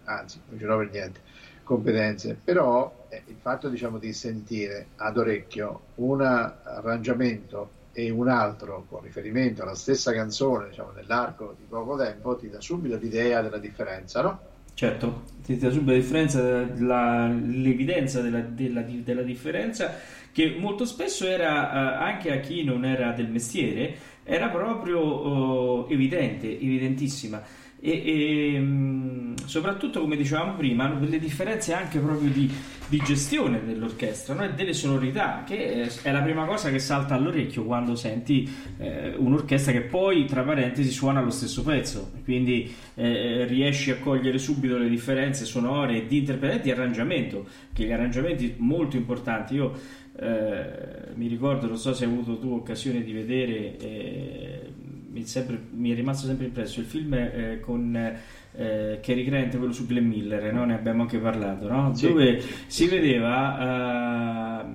anzi, 0.05 0.39
non 0.47 0.57
ce 0.57 0.65
l'ho 0.65 0.77
per 0.77 0.89
niente, 0.89 1.19
competenze, 1.63 2.37
però 2.41 2.89
eh, 2.89 3.02
il 3.27 3.35
fatto 3.39 3.69
diciamo, 3.69 3.97
di 3.97 4.13
sentire 4.13 4.87
ad 4.97 5.17
orecchio 5.17 5.81
un 5.95 6.21
arrangiamento 6.21 7.81
e 7.93 8.09
un 8.09 8.27
altro 8.27 8.85
con 8.89 9.01
riferimento 9.01 9.61
alla 9.61 9.75
stessa 9.75 10.11
canzone 10.11 10.69
diciamo, 10.69 10.91
nell'arco 10.91 11.55
di 11.57 11.65
poco 11.67 11.95
tempo 11.95 12.35
ti 12.35 12.49
dà 12.49 12.59
subito 12.59 12.97
l'idea 12.97 13.41
della 13.41 13.59
differenza, 13.59 14.21
no? 14.21 14.39
Certo, 14.73 15.25
ti 15.43 15.55
dà 15.57 15.69
subito 15.69 15.91
la 15.91 15.97
differenza, 15.97 16.67
la, 16.79 17.27
l'evidenza 17.27 18.21
della, 18.21 18.39
della, 18.39 18.81
della 18.81 19.21
differenza 19.21 19.93
che 20.31 20.55
molto 20.57 20.85
spesso 20.85 21.27
era 21.27 21.99
eh, 21.99 22.03
anche 22.03 22.31
a 22.31 22.39
chi 22.39 22.63
non 22.63 22.83
era 22.83 23.11
del 23.11 23.29
mestiere, 23.29 23.95
era 24.23 24.49
proprio 24.49 25.87
eh, 25.87 25.93
evidente, 25.93 26.47
evidentissima. 26.47 27.41
E, 27.79 27.91
e 27.91 28.59
mm, 28.59 29.35
soprattutto, 29.45 30.01
come 30.01 30.15
dicevamo 30.15 30.55
prima, 30.55 30.87
delle 30.89 31.19
differenze 31.19 31.73
anche 31.73 31.99
proprio 31.99 32.31
di, 32.31 32.51
di 32.93 33.01
gestione 33.03 33.65
dell'orchestra 33.65 34.35
no? 34.35 34.43
e 34.43 34.53
delle 34.53 34.73
sonorità, 34.73 35.43
che 35.43 35.89
è 36.03 36.11
la 36.11 36.21
prima 36.21 36.45
cosa 36.45 36.69
che 36.69 36.77
salta 36.77 37.15
all'orecchio 37.15 37.63
quando 37.63 37.95
senti 37.95 38.47
eh, 38.77 39.15
un'orchestra 39.17 39.71
che 39.71 39.81
poi, 39.81 40.25
tra 40.25 40.43
parentesi, 40.43 40.91
suona 40.91 41.19
lo 41.19 41.31
stesso 41.31 41.63
pezzo, 41.63 42.11
quindi 42.23 42.71
eh, 42.93 43.45
riesci 43.45 43.89
a 43.89 43.97
cogliere 43.97 44.37
subito 44.37 44.77
le 44.77 44.89
differenze 44.89 45.43
sonore 45.45 46.05
di 46.05 46.17
interpretazione 46.19 46.59
e 46.59 46.61
di 46.61 46.69
arrangiamento, 46.69 47.47
che 47.73 47.85
gli 47.85 47.91
arrangiamenti 47.91 48.53
molto 48.57 48.95
importanti. 48.95 49.55
Io 49.55 49.73
eh, 50.19 51.15
mi 51.15 51.25
ricordo, 51.25 51.65
non 51.65 51.77
so 51.77 51.95
se 51.95 52.05
hai 52.05 52.11
avuto 52.11 52.37
tu 52.37 52.51
occasione 52.51 53.01
di 53.01 53.11
vedere, 53.11 53.77
eh, 53.79 54.73
mi, 55.13 55.25
sempre, 55.25 55.59
mi, 55.71 55.91
è 55.91 55.95
rimasto 55.95 56.25
sempre 56.25 56.47
impresso 56.47 56.79
il 56.79 56.87
film 56.87 57.13
eh, 57.13 57.59
con 57.61 57.95
eh, 57.95 58.99
Cary 59.01 59.23
Grant, 59.23 59.55
quello 59.57 59.71
su 59.71 59.85
Glenn 59.85 60.07
Miller, 60.07 60.51
no? 60.51 60.65
ne 60.65 60.73
abbiamo 60.73 61.03
anche 61.03 61.19
parlato, 61.19 61.69
no? 61.69 61.93
sì. 61.93 62.07
dove 62.07 62.41
si 62.67 62.87
vedeva 62.87 64.61
eh, 64.61 64.65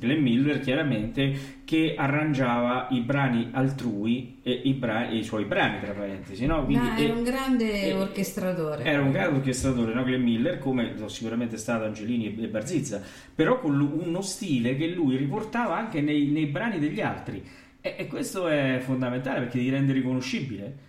Glenn 0.00 0.22
Miller 0.22 0.60
chiaramente 0.60 1.58
che 1.64 1.94
arrangiava 1.96 2.88
i 2.90 3.00
brani 3.00 3.50
altrui 3.52 4.40
e 4.42 4.50
i, 4.64 4.72
brani, 4.72 5.18
i 5.18 5.22
suoi 5.22 5.44
brani 5.44 5.78
tra 5.80 5.92
parentesi 5.92 6.46
no? 6.46 6.64
Quindi, 6.64 6.88
no, 6.88 6.96
era 6.96 7.12
un 7.12 7.22
grande 7.22 7.82
e, 7.82 7.92
orchestratore 7.92 8.84
era 8.84 9.02
un 9.02 9.12
grande 9.12 9.36
orchestratore 9.36 9.92
no? 9.92 10.02
Glenn 10.02 10.22
Miller 10.22 10.58
come 10.58 10.94
sicuramente 11.06 11.56
è 11.56 11.58
stato 11.58 11.84
Angelini 11.84 12.34
e 12.34 12.48
Barzizza 12.48 13.00
però 13.34 13.60
con 13.60 13.78
uno 13.78 14.22
stile 14.22 14.74
che 14.74 14.88
lui 14.88 15.16
riportava 15.16 15.76
anche 15.76 16.00
nei, 16.00 16.26
nei 16.28 16.46
brani 16.46 16.78
degli 16.78 17.00
altri 17.00 17.44
e, 17.80 17.94
e, 17.98 18.06
questo 18.06 18.48
è 18.48 18.80
fondamentale 18.82 19.40
perché 19.40 19.58
ti 19.58 19.70
rende 19.70 19.92
riconoscibile 19.92 20.88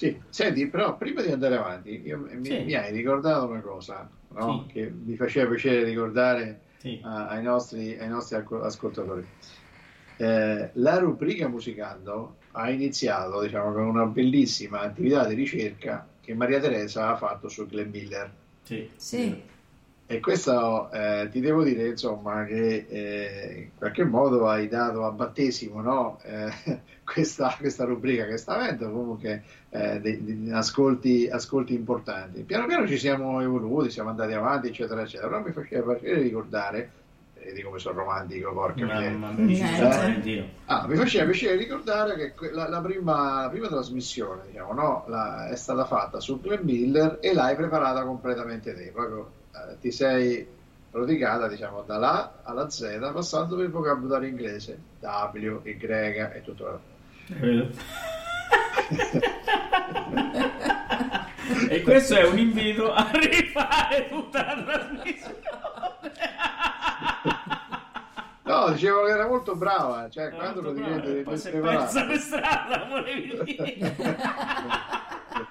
sì, 0.00 0.18
senti, 0.30 0.66
però 0.66 0.96
prima 0.96 1.20
di 1.20 1.30
andare 1.30 1.58
avanti, 1.58 2.00
io, 2.02 2.26
mi, 2.32 2.46
sì. 2.46 2.60
mi, 2.60 2.72
hai 2.72 2.90
ricordato 2.90 3.46
una 3.46 3.60
cosa 3.60 4.08
no? 4.28 4.64
sì. 4.66 4.72
che 4.72 4.90
mi 4.90 5.14
faceva 5.14 5.50
piacere 5.50 5.84
ricordare 5.84 6.60
sì. 6.78 6.98
ai, 7.02 7.42
nostri, 7.42 7.98
ai, 7.98 8.08
nostri, 8.08 8.36
ascoltatori. 8.36 9.26
Eh, 10.16 10.70
la 10.72 10.98
rubrica 10.98 11.48
Musicando 11.48 12.36
ha 12.52 12.70
iniziato 12.70 13.42
diciamo, 13.42 13.74
con 13.74 13.88
una 13.88 14.06
bellissima 14.06 14.80
attività 14.80 15.26
di 15.26 15.34
ricerca 15.34 16.08
che 16.18 16.32
Maria 16.32 16.60
Teresa 16.60 17.10
ha 17.10 17.16
fatto 17.16 17.50
su 17.50 17.66
Glenn 17.66 17.90
Miller. 17.90 18.32
Sì. 18.62 18.88
E 20.12 20.18
questo 20.18 20.90
eh, 20.90 21.28
ti 21.30 21.38
devo 21.38 21.62
dire 21.62 21.86
insomma 21.86 22.44
che 22.44 22.84
eh, 22.88 23.54
in 23.58 23.78
qualche 23.78 24.02
modo 24.02 24.48
hai 24.48 24.66
dato 24.66 25.04
a 25.04 25.12
battesimo 25.12 25.80
no? 25.80 26.18
eh, 26.24 26.80
questa, 27.06 27.54
questa, 27.56 27.84
rubrica 27.84 28.26
che 28.26 28.36
sta 28.36 28.56
avendo 28.56 28.90
comunque 28.90 29.44
eh, 29.68 30.00
dei, 30.00 30.24
dei 30.24 30.50
ascolti, 30.50 31.28
ascolti, 31.30 31.74
importanti. 31.74 32.42
Piano 32.42 32.66
piano 32.66 32.88
ci 32.88 32.98
siamo 32.98 33.40
evoluti, 33.40 33.92
siamo 33.92 34.08
andati 34.08 34.32
avanti 34.32 34.66
eccetera 34.66 35.02
eccetera, 35.02 35.28
però 35.28 35.44
mi 35.44 35.52
faceva 35.52 35.94
piacere 35.94 36.22
ricordare 36.22 36.90
vedi 37.34 37.62
come 37.62 37.78
sono 37.78 38.00
romantico, 38.00 38.52
porca 38.52 38.84
miseria. 39.44 40.16
Eh, 40.24 40.44
ah, 40.64 40.88
mi 40.88 40.96
faceva 40.96 41.26
piacere 41.26 41.54
ricordare 41.54 42.34
che 42.34 42.50
la, 42.50 42.68
la, 42.68 42.80
prima, 42.80 43.42
la 43.42 43.48
prima, 43.48 43.68
trasmissione 43.68 44.42
diciamo, 44.48 44.72
no, 44.72 45.04
la, 45.06 45.48
è 45.48 45.54
stata 45.54 45.84
fatta 45.84 46.18
su 46.18 46.40
Glenn 46.40 46.64
Miller 46.64 47.18
e 47.20 47.32
l'hai 47.32 47.54
preparata 47.54 48.02
completamente 48.02 48.74
te, 48.74 48.90
proprio 48.92 49.38
eh, 49.52 49.78
ti 49.80 49.90
sei 49.90 50.46
prodigata 50.90 51.46
diciamo 51.46 51.82
dalla 51.82 52.42
A 52.42 52.50
alla 52.50 52.68
Z 52.68 53.10
passando 53.12 53.56
per 53.56 53.64
il 53.66 53.70
vocabolario 53.70 54.28
inglese 54.28 54.78
W, 55.00 55.60
Y 55.62 55.78
e 55.82 56.42
tutto 56.44 56.80
e 61.68 61.82
questo 61.82 62.16
è 62.16 62.26
un 62.26 62.38
invito 62.38 62.92
a 62.92 63.08
rifare 63.12 64.08
tutta 64.08 64.54
la 64.54 64.62
trasmissione. 64.62 65.38
No 68.42 68.72
dicevo 68.72 69.04
che 69.04 69.10
era 69.12 69.28
molto 69.28 69.54
brava 69.54 70.08
cioè 70.10 70.30
quando 70.30 70.60
lo 70.60 70.72
diventi 70.72 71.22
poi 71.22 71.38
si 71.38 71.48
è 71.48 71.58
persa 71.60 72.04
per 72.04 72.18
strada 72.18 72.86
volevi 72.88 73.40
dire 73.44 73.96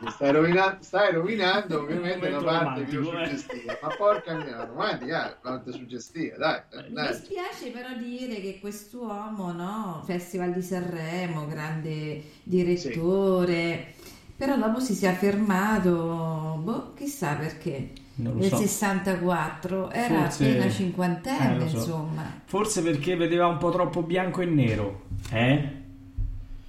stai, 0.08 0.32
rovina- 0.32 0.77
stai 0.79 1.13
rovinando 1.13 1.82
ovviamente 1.82 2.29
la 2.29 2.42
parte 2.42 2.83
più 2.83 3.01
eh. 3.01 3.03
suggestiva 3.03 3.77
ma 3.81 3.96
porca 3.98 4.33
mia 4.35 4.64
romantica 4.64 5.24
la 5.24 5.38
parte 5.42 5.72
suggestiva 5.72 6.38
dai, 6.38 6.62
dai. 6.92 7.07
mi 7.07 7.14
spiace 7.14 7.70
però 7.72 7.94
dire 7.98 8.40
che 8.40 8.59
quest'uomo 8.59 9.51
no 9.51 10.01
Festival 10.05 10.53
di 10.53 10.62
Sanremo 10.62 11.48
grande 11.48 12.24
direttore 12.44 13.94
sì. 13.98 14.12
però 14.38 14.57
dopo 14.57 14.79
si 14.79 14.94
sia 14.94 15.14
fermato 15.14 16.59
boh 16.64 16.94
chissà 16.94 17.35
perché 17.35 17.92
nel 18.16 18.50
so. 18.50 18.57
64 18.57 19.92
era 19.92 20.24
Forse... 20.24 20.50
appena 20.50 20.70
cinquantenne 20.70 21.66
eh, 21.66 21.70
so. 21.70 21.77
insomma 21.77 22.42
Forse 22.46 22.81
perché 22.81 23.16
vedeva 23.16 23.48
un 23.48 23.57
po' 23.57 23.70
troppo 23.72 24.01
bianco 24.01 24.42
e 24.42 24.46
nero 24.46 25.01
eh? 25.31 25.78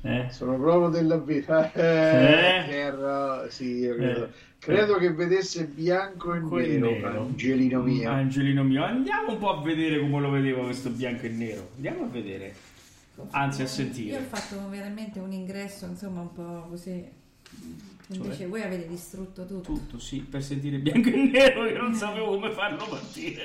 Eh? 0.03 0.29
Sono 0.31 0.59
proprio 0.59 0.89
della 0.89 1.19
vita. 1.19 1.71
Eh, 1.81 1.83
eh? 1.83 2.71
Era, 2.71 3.49
sì, 3.51 3.81
credo. 3.81 4.25
Eh. 4.25 4.29
credo 4.59 4.97
che 4.97 5.13
vedesse 5.13 5.65
bianco 5.65 6.35
e 6.35 6.39
nero, 6.41 6.91
nero, 6.91 7.21
Angelino 7.23 7.83
mio. 7.83 8.11
Angelino 8.11 8.63
mio, 8.63 8.85
andiamo 8.85 9.33
un 9.33 9.39
po' 9.39 9.51
a 9.59 9.63
vedere 9.63 10.01
come 10.01 10.21
lo 10.21 10.31
vedeva 10.31 10.63
questo 10.63 10.91
bianco 10.91 11.27
e 11.27 11.29
nero. 11.31 11.71
Andiamo 11.77 12.05
a 12.05 12.09
vedere. 12.09 12.55
Anzi, 13.31 13.63
a 13.63 13.67
sentire. 13.67 14.17
Io 14.17 14.21
ho 14.21 14.29
fatto 14.29 14.69
veramente 14.71 15.19
un 15.19 15.33
ingresso, 15.33 15.85
insomma, 15.87 16.21
un 16.21 16.33
po' 16.33 16.67
così. 16.71 17.07
Invece 18.13 18.37
cioè, 18.37 18.49
voi 18.49 18.63
avete 18.63 18.89
distrutto 18.89 19.45
tutto. 19.47 19.73
Tutto, 19.73 19.99
sì, 19.99 20.21
per 20.21 20.43
sentire 20.43 20.79
bianco 20.79 21.09
e 21.11 21.31
nero, 21.31 21.67
io 21.67 21.81
non 21.81 21.95
sapevo 21.95 22.31
come 22.31 22.51
farlo 22.51 22.87
partire. 22.89 23.45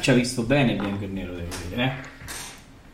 ci 0.00 0.10
ha 0.10 0.14
visto 0.14 0.42
bene 0.42 0.72
il 0.72 0.80
bianco 0.80 1.04
e 1.04 1.08
nero, 1.08 1.34
devo 1.34 1.48
dire, 1.68 1.84
eh? 1.84 1.92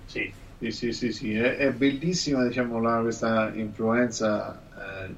Sì, 0.06 0.32
sì, 0.58 0.70
sì, 0.70 0.92
sì, 0.92 1.12
sì. 1.12 1.34
È, 1.34 1.56
è 1.56 1.72
bellissima 1.72 2.44
diciamo, 2.46 2.80
la, 2.80 3.00
questa 3.00 3.50
influenza 3.54 4.60
eh, 4.76 5.14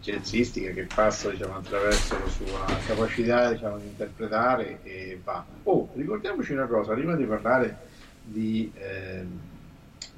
jazzistica 0.00 0.70
che 0.70 0.86
passa 0.94 1.30
diciamo, 1.30 1.56
attraverso 1.56 2.18
la 2.18 2.28
sua 2.28 2.76
capacità 2.86 3.52
diciamo, 3.52 3.78
di 3.78 3.86
interpretare 3.86 4.78
e 4.82 5.18
va. 5.22 5.44
Oh, 5.64 5.90
ricordiamoci 5.94 6.52
una 6.52 6.66
cosa, 6.66 6.94
prima 6.94 7.16
di 7.16 7.24
parlare 7.24 7.78
di, 8.22 8.70
eh, 8.74 9.24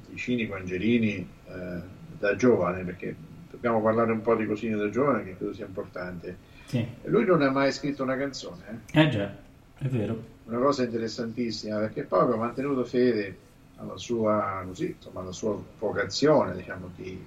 di 0.07 0.17
Cinico 0.17 0.55
Angelini 0.55 1.27
eh, 1.47 1.81
da 2.19 2.35
giovane, 2.35 2.83
perché 2.83 3.15
dobbiamo 3.49 3.81
parlare 3.81 4.11
un 4.11 4.21
po' 4.21 4.35
di 4.35 4.45
Cosino 4.45 4.77
da 4.77 4.89
giovane, 4.89 5.23
che 5.23 5.35
credo 5.37 5.53
sia 5.53 5.65
importante. 5.65 6.37
Sì. 6.65 6.85
Lui 7.05 7.25
non 7.25 7.41
ha 7.41 7.49
mai 7.49 7.71
scritto 7.71 8.03
una 8.03 8.17
canzone, 8.17 8.81
eh? 8.91 9.01
Eh 9.01 9.09
già, 9.09 9.33
è 9.77 9.87
vero. 9.87 10.35
Una 10.47 10.59
cosa 10.59 10.83
interessantissima 10.83 11.77
perché 11.77 12.03
poi 12.03 12.21
aveva 12.21 12.37
mantenuto 12.37 12.83
fede 12.85 13.37
alla 13.77 13.97
sua, 13.97 14.63
così, 14.65 14.95
insomma, 14.95 15.21
alla 15.21 15.31
sua 15.31 15.57
vocazione 15.79 16.55
diciamo, 16.55 16.89
di, 16.95 17.23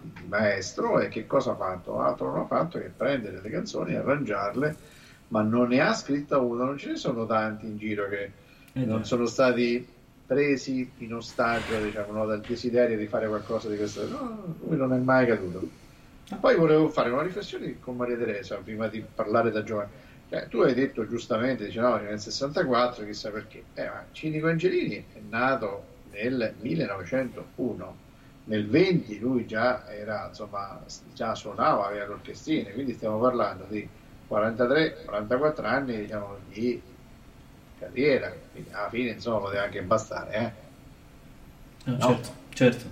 di 0.00 0.26
maestro 0.28 1.00
e 1.00 1.08
che 1.08 1.26
cosa 1.26 1.52
ha 1.52 1.56
fatto? 1.56 2.00
Altro 2.00 2.30
non 2.30 2.40
ha 2.40 2.46
fatto 2.46 2.78
che 2.78 2.90
prendere 2.94 3.40
le 3.40 3.50
canzoni 3.50 3.92
e 3.92 3.96
arrangiarle, 3.96 4.76
ma 5.28 5.42
non 5.42 5.68
ne 5.68 5.80
ha 5.80 5.94
scritta 5.94 6.38
una, 6.38 6.64
non 6.64 6.78
ce 6.78 6.90
ne 6.90 6.96
sono 6.96 7.26
tanti 7.26 7.66
in 7.66 7.78
giro 7.78 8.08
che 8.08 8.30
Eh 8.72 8.84
non 8.84 9.04
sono 9.04 9.26
stati 9.26 9.86
presi 10.26 10.90
in 10.98 11.14
ostaggio 11.14 11.80
diciamo, 11.80 12.12
no, 12.12 12.26
dal 12.26 12.42
desiderio 12.42 12.98
di 12.98 13.06
fare 13.06 13.28
qualcosa 13.28 13.68
di 13.68 13.76
questo. 13.76 14.06
No, 14.06 14.56
lui 14.66 14.76
non 14.76 14.92
è 14.92 14.98
mai 14.98 15.26
caduto. 15.26 15.66
Poi 16.38 16.54
volevo 16.56 16.88
fare 16.90 17.08
una 17.08 17.22
riflessione 17.22 17.78
con 17.80 17.96
Maria 17.96 18.18
Teresa 18.18 18.56
prima 18.56 18.88
di 18.88 19.02
parlare 19.14 19.50
da 19.50 19.62
giovane. 19.62 20.06
Cioè, 20.28 20.48
tu 20.48 20.60
hai 20.60 20.74
detto 20.74 21.06
giustamente, 21.08 21.64
dice, 21.66 21.80
no, 21.80 21.96
nel 21.96 22.20
64, 22.20 23.04
chissà 23.04 23.30
perché. 23.30 23.64
Eh, 23.74 23.84
ma 23.84 24.04
Cinico 24.12 24.48
Angelini 24.48 24.96
è 24.96 25.20
nato 25.28 25.84
nel 26.12 26.54
1901, 26.60 27.96
nel 28.44 28.68
20 28.68 29.18
lui 29.18 29.46
già 29.46 29.88
era, 29.90 30.26
insomma, 30.28 30.82
già 31.14 31.34
suonava, 31.34 31.86
aveva 31.86 32.06
l'orchestrina, 32.06 32.70
quindi 32.70 32.92
stiamo 32.92 33.18
parlando 33.18 33.64
di 33.68 33.88
43-44 34.28 35.64
anni, 35.64 35.96
diciamo, 35.96 36.36
di 36.52 36.80
carriera, 37.78 38.32
quindi 38.52 38.70
alla 38.72 38.88
fine, 38.90 39.10
insomma, 39.10 39.38
poteva 39.38 39.62
anche 39.62 39.82
bastare, 39.82 40.34
eh. 40.34 40.66
No, 41.84 41.96
No. 41.96 41.98
Certo, 41.98 42.30
certo. 42.52 42.84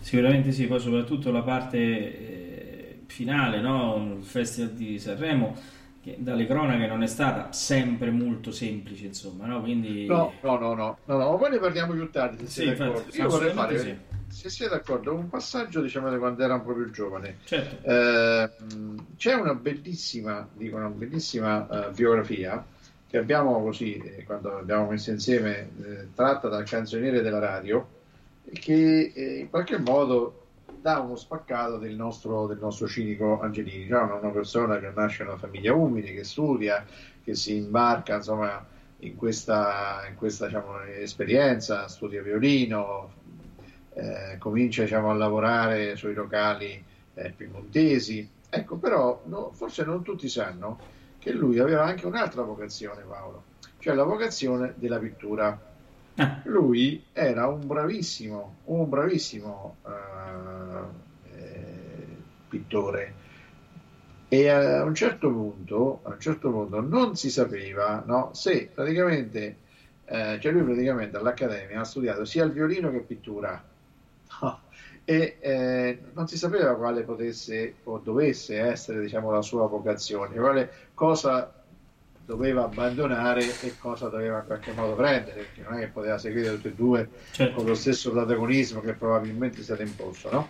Sicuramente 0.00 0.52
sì, 0.52 0.66
poi 0.66 0.80
soprattutto 0.80 1.30
la 1.30 1.42
parte 1.42 1.78
eh, 1.78 2.98
finale, 3.06 3.60
no? 3.60 4.16
Il 4.18 4.24
Festival 4.24 4.72
di 4.72 4.98
Sanremo, 4.98 5.56
che 6.02 6.16
dalle 6.18 6.46
cronache 6.46 6.86
non 6.86 7.02
è 7.02 7.06
stata 7.06 7.52
sempre 7.52 8.10
molto 8.10 8.52
semplice, 8.52 9.06
insomma, 9.06 9.46
no? 9.46 9.60
Quindi... 9.60 10.06
No, 10.06 10.32
no, 10.40 10.58
no, 10.58 10.74
no, 10.74 10.98
no, 11.04 11.16
no, 11.16 11.36
poi 11.36 11.50
ne 11.50 11.58
parliamo 11.58 11.92
più 11.92 12.10
tardi 12.10 12.46
se 12.46 12.50
Sì, 12.50 12.62
siete 12.62 12.76
d'accordo. 12.76 13.16
Io 13.16 13.28
vorrei 13.28 13.52
fare, 13.52 13.74
assolutamente 13.74 14.18
se 14.30 14.48
siete 14.48 14.74
d'accordo, 14.74 15.14
un 15.14 15.28
passaggio, 15.28 15.82
diciamo, 15.82 16.10
di 16.10 16.16
quando 16.18 16.42
era 16.42 16.54
un 16.54 16.62
po' 16.62 16.72
più 16.72 16.90
giovane. 16.90 17.38
Certo. 17.44 17.88
Eh, 17.88 18.50
c'è 19.16 19.34
una 19.34 19.54
bellissima, 19.54 20.48
dico 20.52 20.76
una 20.76 20.88
bellissima 20.88 21.88
eh, 21.88 21.90
biografia 21.90 22.64
che 23.08 23.18
abbiamo 23.18 23.60
così, 23.60 23.96
eh, 23.96 24.24
quando 24.24 24.56
abbiamo 24.56 24.88
messo 24.88 25.10
insieme, 25.10 25.70
eh, 25.82 26.08
tratta 26.14 26.48
dal 26.48 26.64
canzoniere 26.64 27.22
della 27.22 27.40
radio, 27.40 27.86
che 28.52 29.12
eh, 29.14 29.38
in 29.40 29.50
qualche 29.50 29.78
modo 29.78 30.46
dà 30.80 30.98
uno 31.00 31.16
spaccato 31.16 31.76
del 31.76 31.94
nostro, 31.94 32.46
del 32.46 32.58
nostro 32.58 32.86
cinico 32.86 33.40
Angelini, 33.40 33.86
cioè 33.86 34.02
una 34.02 34.14
una 34.14 34.30
persona 34.30 34.78
che 34.78 34.90
nasce 34.94 35.22
in 35.22 35.28
una 35.28 35.36
famiglia 35.36 35.74
umile, 35.74 36.14
che 36.14 36.24
studia, 36.24 36.84
che 37.22 37.34
si 37.34 37.56
imbarca 37.56 38.16
insomma, 38.16 38.64
in 38.98 39.16
questa, 39.16 40.04
in 40.08 40.16
questa 40.16 40.46
diciamo, 40.46 40.80
esperienza, 40.82 41.88
studia 41.88 42.22
violino, 42.22 43.12
eh, 43.94 44.36
comincia 44.38 44.82
diciamo, 44.82 45.10
a 45.10 45.14
lavorare 45.14 45.96
sui 45.96 46.14
locali 46.14 46.82
eh, 47.14 47.30
piemontesi. 47.30 48.28
Ecco, 48.48 48.76
però 48.76 49.22
no, 49.26 49.50
forse 49.52 49.84
non 49.84 50.02
tutti 50.02 50.28
sanno 50.28 50.78
che 51.18 51.32
lui 51.32 51.58
aveva 51.58 51.84
anche 51.84 52.06
un'altra 52.06 52.42
vocazione, 52.42 53.02
Paolo, 53.02 53.44
cioè 53.78 53.94
la 53.94 54.04
vocazione 54.04 54.74
della 54.76 54.98
pittura. 54.98 55.68
Ah, 56.20 56.42
Lui 56.44 57.02
era 57.14 57.46
un 57.48 57.66
bravissimo, 57.66 58.56
un 58.64 58.88
bravissimo 58.90 59.76
eh, 59.86 61.32
eh, 61.32 62.06
pittore. 62.46 63.14
E 64.28 64.48
a 64.50 64.84
un 64.84 64.94
certo 64.94 65.30
punto, 65.30 66.00
a 66.02 66.10
un 66.10 66.20
certo 66.20 66.50
punto 66.50 66.80
non 66.82 67.16
si 67.16 67.30
sapeva 67.30 68.02
no, 68.06 68.34
se 68.34 68.70
praticamente, 68.72 69.56
eh, 70.04 70.38
cioè 70.40 70.52
lui 70.52 70.62
praticamente 70.62 71.16
all'Accademia 71.16 71.80
ha 71.80 71.84
studiato 71.84 72.26
sia 72.26 72.44
il 72.44 72.52
violino 72.52 72.90
che 72.90 73.00
pittura. 73.00 73.64
No, 74.42 74.60
e 75.04 75.38
eh, 75.40 75.98
non 76.12 76.28
si 76.28 76.36
sapeva 76.36 76.76
quale 76.76 77.02
potesse 77.02 77.76
o 77.84 77.98
dovesse 77.98 78.60
essere 78.60 79.00
diciamo, 79.00 79.30
la 79.30 79.42
sua 79.42 79.66
vocazione, 79.66 80.36
quale 80.36 80.70
cosa 80.92 81.59
doveva 82.30 82.62
abbandonare 82.62 83.42
e 83.60 83.76
cosa 83.76 84.08
doveva 84.08 84.38
in 84.38 84.46
qualche 84.46 84.72
modo 84.72 84.94
prendere, 84.94 85.40
perché 85.40 85.62
non 85.62 85.78
è 85.78 85.80
che 85.80 85.88
poteva 85.88 86.16
seguire 86.16 86.52
tutti 86.52 86.68
e 86.68 86.74
due 86.74 87.06
con 87.06 87.18
certo. 87.32 87.62
lo 87.64 87.74
stesso 87.74 88.12
protagonismo 88.12 88.80
che 88.80 88.92
probabilmente 88.92 89.58
è 89.58 89.62
stato 89.64 89.82
imposto, 89.82 90.30
no? 90.30 90.48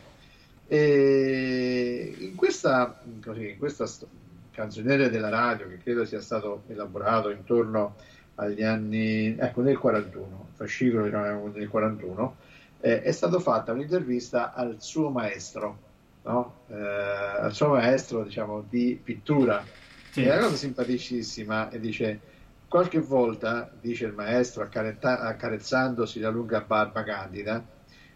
E 0.69 2.15
in 2.19 2.35
questa, 2.35 3.01
così, 3.25 3.53
in 3.53 3.59
questa 3.59 3.87
st- 3.87 4.07
canzoniere 4.51 5.09
della 5.09 5.31
radio, 5.31 5.69
che 5.69 5.79
credo 5.79 6.05
sia 6.05 6.21
stato 6.21 6.65
elaborato 6.67 7.31
intorno 7.31 7.97
agli 8.35 8.63
anni, 8.63 9.35
ecco, 9.39 9.63
nel 9.63 9.79
41, 9.79 10.49
fascicolo 10.53 11.05
del 11.51 11.69
41, 11.69 12.37
eh, 12.81 13.01
è 13.01 13.11
stata 13.11 13.39
fatta 13.39 13.73
un'intervista 13.73 14.53
al 14.53 14.77
suo 14.81 15.09
maestro, 15.09 15.79
no? 16.25 16.57
Eh, 16.69 16.77
al 16.77 17.55
suo 17.55 17.69
maestro, 17.69 18.23
diciamo, 18.23 18.67
di 18.69 19.01
pittura. 19.03 19.65
Sì. 20.13 20.23
È 20.23 20.37
una 20.37 20.47
cosa 20.47 20.57
simpaticissima 20.57 21.71
e 21.71 21.79
dice 21.79 22.21
qualche 22.67 22.99
volta, 22.99 23.71
dice 23.81 24.07
il 24.07 24.13
maestro 24.13 24.65
accaretta- 24.65 25.21
accarezzandosi 25.21 26.19
la 26.19 26.31
lunga 26.31 26.61
barba 26.61 27.05
candida, 27.05 27.65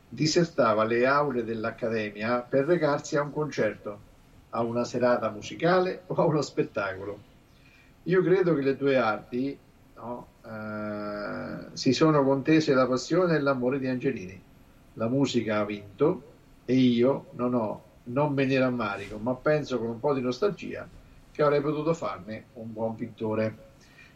disertava 0.09 0.85
le 0.85 1.07
aule 1.07 1.44
dell'accademia 1.44 2.40
per 2.40 2.64
recarsi 2.64 3.16
a 3.16 3.22
un 3.22 3.33
concerto, 3.33 4.00
a 4.50 4.62
una 4.62 4.85
serata 4.85 5.30
musicale 5.30 6.02
o 6.09 6.14
a 6.14 6.24
uno 6.24 6.42
spettacolo. 6.42 7.18
Io 8.04 8.22
credo 8.22 8.54
che 8.54 8.62
le 8.62 8.76
due 8.76 8.96
arti 8.96 9.57
no, 9.94 10.26
eh, 10.44 11.76
si 11.76 11.92
sono 11.92 12.24
contese 12.24 12.74
la 12.74 12.87
passione 12.88 13.37
e 13.37 13.40
l'amore 13.40 13.78
di 13.78 13.87
Angelini. 13.87 14.40
La 14.94 15.09
musica 15.09 15.61
ha 15.61 15.64
vinto 15.64 16.33
e 16.64 16.74
io 16.74 17.26
non 17.35 17.54
ho, 17.54 17.83
non 18.04 18.33
me 18.33 18.44
ne 18.46 18.59
rammarico, 18.59 19.16
ma 19.18 19.35
penso 19.35 19.78
con 19.78 19.90
un 19.90 20.00
po' 20.00 20.12
di 20.12 20.20
nostalgia 20.20 20.88
che 21.35 21.42
avrei 21.42 21.61
potuto 21.61 21.92
farne 21.94 22.44
un 22.55 22.73
buon 22.73 22.94
pittore. 22.94 23.57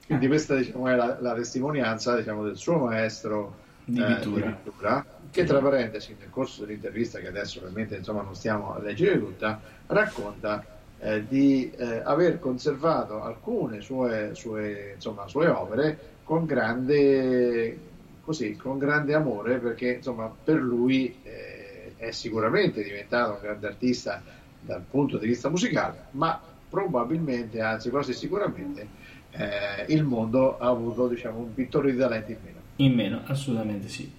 Quindi 0.06 0.26
Ah. 0.26 0.28
questa 0.28 0.54
diciamo, 0.54 0.88
è 0.88 0.94
la, 0.94 1.18
la 1.20 1.34
testimonianza 1.34 2.16
diciamo, 2.16 2.44
del 2.44 2.56
suo 2.56 2.78
maestro 2.78 3.56
Di 3.84 4.00
eh, 4.00 4.04
pittura. 4.04 4.46
pittura, 4.50 5.04
che 5.30 5.44
tra 5.44 5.58
parentesi 5.58 6.14
nel 6.18 6.30
corso 6.30 6.64
dell'intervista, 6.64 7.18
che 7.18 7.26
adesso 7.28 7.58
ovviamente 7.58 7.96
insomma, 7.96 8.22
non 8.22 8.34
stiamo 8.34 8.72
a 8.74 8.78
leggere 8.78 9.18
tutta, 9.18 9.60
racconta 9.86 10.64
eh, 11.00 11.26
di 11.26 11.70
eh, 11.76 12.00
aver 12.04 12.38
conservato 12.38 13.20
alcune 13.22 13.80
sue, 13.80 14.30
sue, 14.34 14.92
insomma, 14.94 15.26
sue 15.26 15.48
opere 15.48 15.98
con 16.22 16.44
grande, 16.46 17.78
così, 18.22 18.56
con 18.56 18.78
grande 18.78 19.14
amore, 19.14 19.58
perché 19.58 19.94
insomma, 19.94 20.32
per 20.44 20.56
lui 20.56 21.18
eh, 21.22 21.92
è 21.96 22.10
sicuramente 22.12 22.82
diventato 22.82 23.32
un 23.32 23.38
grande 23.42 23.66
artista 23.66 24.22
dal 24.60 24.82
punto 24.88 25.18
di 25.18 25.26
vista 25.26 25.48
musicale, 25.48 26.04
ma 26.12 26.40
probabilmente, 26.68 27.60
anzi 27.60 27.90
quasi 27.90 28.12
sicuramente, 28.12 28.86
eh, 29.30 29.92
il 29.92 30.04
mondo 30.04 30.58
ha 30.58 30.68
avuto 30.68 31.08
diciamo, 31.08 31.38
un 31.38 31.54
pittore 31.54 31.92
di 31.92 31.98
talenti 31.98 32.32
in 32.32 32.38
meno. 32.44 32.58
In 32.76 32.94
meno, 32.94 33.20
assolutamente 33.24 33.88
sì. 33.88 34.10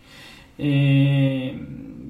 E, 0.55 1.65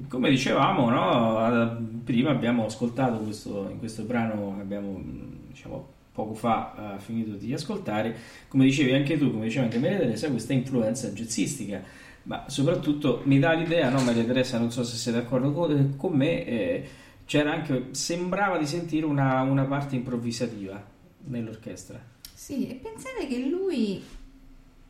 come 0.08 0.28
dicevamo, 0.28 0.90
no, 0.90 2.00
prima 2.04 2.30
abbiamo 2.30 2.66
ascoltato 2.66 3.18
questo, 3.18 3.68
in 3.70 3.78
questo 3.78 4.02
brano 4.02 4.54
che 4.56 4.62
abbiamo 4.62 5.00
diciamo, 5.48 5.86
poco 6.12 6.34
fa 6.34 6.96
eh, 6.96 7.00
finito 7.00 7.36
di 7.36 7.52
ascoltare, 7.52 8.16
come 8.48 8.64
dicevi 8.64 8.92
anche 8.92 9.16
tu, 9.16 9.30
come 9.30 9.44
diceva 9.44 9.64
anche 9.64 9.78
Maria 9.78 9.98
Teresa, 9.98 10.28
questa 10.28 10.52
influenza 10.52 11.08
jazzistica, 11.10 11.80
ma 12.24 12.44
soprattutto 12.48 13.22
mi 13.24 13.38
dà 13.38 13.52
l'idea, 13.52 13.88
no 13.88 14.02
Maria 14.02 14.24
Teresa, 14.24 14.58
non 14.58 14.70
so 14.70 14.82
se 14.82 14.96
sei 14.96 15.12
d'accordo 15.12 15.52
con, 15.52 15.94
con 15.96 16.12
me, 16.12 16.44
eh, 16.44 16.88
c'era 17.30 17.52
anche, 17.52 17.90
sembrava 17.92 18.58
di 18.58 18.66
sentire 18.66 19.06
una, 19.06 19.42
una 19.42 19.64
parte 19.64 19.94
improvvisativa 19.94 20.84
nell'orchestra. 21.26 22.02
Sì, 22.34 22.66
e 22.66 22.74
pensate 22.74 23.28
che 23.28 23.38
lui 23.46 24.02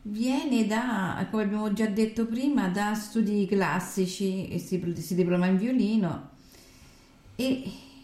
viene 0.01 0.65
da, 0.65 1.27
come 1.29 1.43
abbiamo 1.43 1.71
già 1.71 1.85
detto 1.85 2.25
prima, 2.25 2.67
da 2.69 2.95
studi 2.95 3.45
classici 3.45 4.47
e 4.47 4.57
si, 4.57 4.83
si 4.97 5.13
diploma 5.13 5.45
in 5.45 5.57
violino 5.57 6.29
e 7.35 7.61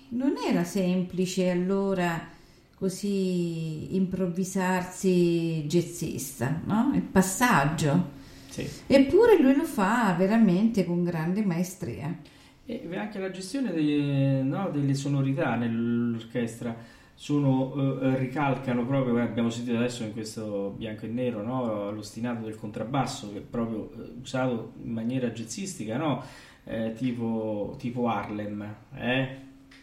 non 0.10 0.36
era 0.48 0.64
semplice 0.64 1.50
allora 1.50 2.30
così 2.76 3.96
improvvisarsi 3.96 5.64
jazzista, 5.66 6.62
no? 6.64 6.92
Il 6.94 7.02
passaggio. 7.02 8.10
Sì. 8.50 8.70
Eppure 8.86 9.42
lui 9.42 9.56
lo 9.56 9.66
fa 9.66 10.14
veramente 10.16 10.86
con 10.86 11.04
grande 11.04 11.44
maestria. 11.44 12.36
E 12.70 12.98
anche 12.98 13.18
la 13.18 13.32
gestione 13.32 13.72
delle, 13.72 14.44
no, 14.44 14.70
delle 14.70 14.94
sonorità 14.94 15.56
nell'orchestra 15.56 16.76
sono, 17.14 18.02
eh, 18.02 18.18
ricalcano 18.18 18.86
proprio, 18.86 19.18
eh, 19.18 19.22
abbiamo 19.22 19.50
sentito 19.50 19.78
adesso 19.78 20.04
in 20.04 20.12
questo 20.12 20.76
bianco 20.78 21.06
e 21.06 21.08
nero, 21.08 21.42
no, 21.42 21.92
l'ostinato 21.92 22.44
del 22.44 22.58
contrabbasso 22.58 23.32
che 23.32 23.38
è 23.38 23.42
proprio 23.42 23.90
eh, 23.94 24.12
usato 24.22 24.74
in 24.84 24.92
maniera 24.92 25.30
jazzistica, 25.30 25.96
no? 25.96 26.22
Eh, 26.66 26.94
tipo, 26.94 27.76
tipo 27.80 28.10
Harlem, 28.10 28.76
eh? 28.96 29.38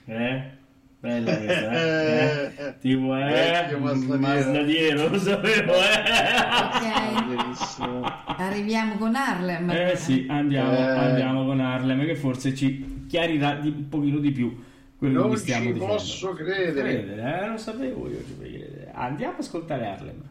Eh? 0.04 0.50
Bella 1.04 1.36
questa, 1.36 1.70
eh? 1.70 2.52
eh? 2.56 2.74
Tipo, 2.80 3.14
eh? 3.14 3.24
Vecchio 3.24 3.78
masnadiero. 3.78 5.08
Lo 5.08 5.18
sapevo, 5.18 5.74
eh? 5.74 6.02
Ok, 6.64 8.08
arriviamo 8.40 8.96
con 8.96 9.14
Harlem. 9.14 9.68
Eh 9.70 9.96
sì, 9.96 10.24
andiamo, 10.30 10.72
Eh. 10.72 10.80
andiamo 10.82 11.44
con 11.44 11.60
Harlem 11.60 12.06
che 12.06 12.14
forse 12.14 12.54
ci 12.54 13.04
chiarirà 13.06 13.56
di, 13.56 13.68
un 13.68 13.88
pochino 13.90 14.18
di 14.18 14.30
più 14.32 14.58
quello 14.96 15.22
che 15.24 15.28
Non 15.28 15.36
stiamo 15.36 15.64
ci 15.66 15.72
dicendo. 15.74 15.92
posso 15.92 16.32
credere. 16.32 16.72
Credere, 17.04 17.42
eh, 17.44 17.48
lo 17.48 17.56
sapevo 17.58 18.08
io, 18.08 18.24
ci 18.24 18.32
puoi 18.32 18.48
credere. 18.52 18.90
Andiamo 18.94 19.34
ad 19.34 19.40
ascoltare 19.40 19.86
Harlem. 19.86 20.22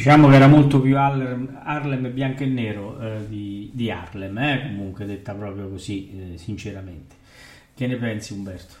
Diciamo 0.00 0.28
che 0.28 0.36
era 0.36 0.46
molto 0.46 0.80
più 0.80 0.96
Harlem, 0.96 1.60
Harlem 1.62 2.10
bianco 2.10 2.42
e 2.42 2.46
nero 2.46 2.98
eh, 2.98 3.28
di, 3.28 3.68
di 3.74 3.90
Harlem, 3.90 4.38
eh, 4.38 4.62
comunque 4.62 5.04
detta 5.04 5.34
proprio 5.34 5.68
così, 5.68 6.32
eh, 6.32 6.38
sinceramente. 6.38 7.16
Che 7.74 7.86
ne 7.86 7.96
pensi 7.96 8.32
Umberto? 8.32 8.74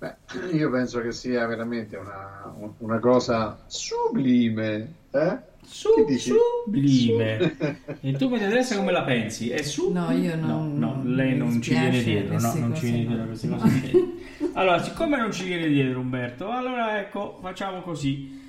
Beh, 0.00 0.14
io 0.52 0.70
penso 0.70 1.00
che 1.00 1.12
sia 1.12 1.46
veramente 1.46 1.96
una, 1.96 2.54
una 2.78 2.98
cosa 2.98 3.58
sublime. 3.66 4.92
Eh? 5.12 5.38
Su, 5.64 5.88
sublime. 6.18 7.56
E 8.02 8.12
tu 8.12 8.28
Teresa 8.36 8.76
come 8.76 8.92
la 8.92 9.04
pensi? 9.04 9.48
È 9.48 9.62
su? 9.62 9.92
No, 9.92 10.10
io 10.10 10.36
non- 10.36 10.76
No, 10.78 10.92
no, 10.92 11.02
lei 11.06 11.32
mi 11.32 11.38
non 11.38 11.62
ci 11.62 11.70
viene 11.70 12.02
dietro, 12.02 12.38
no, 12.38 12.54
non 12.56 12.74
ci 12.74 12.84
viene 12.84 13.02
no. 13.04 13.08
dietro 13.08 13.26
queste 13.28 13.48
cose. 13.48 14.10
Allora, 14.52 14.82
siccome 14.82 15.16
non 15.16 15.32
ci 15.32 15.44
viene 15.46 15.68
dietro 15.68 16.00
Umberto, 16.00 16.50
allora 16.50 17.00
ecco, 17.00 17.38
facciamo 17.40 17.80
così. 17.80 18.40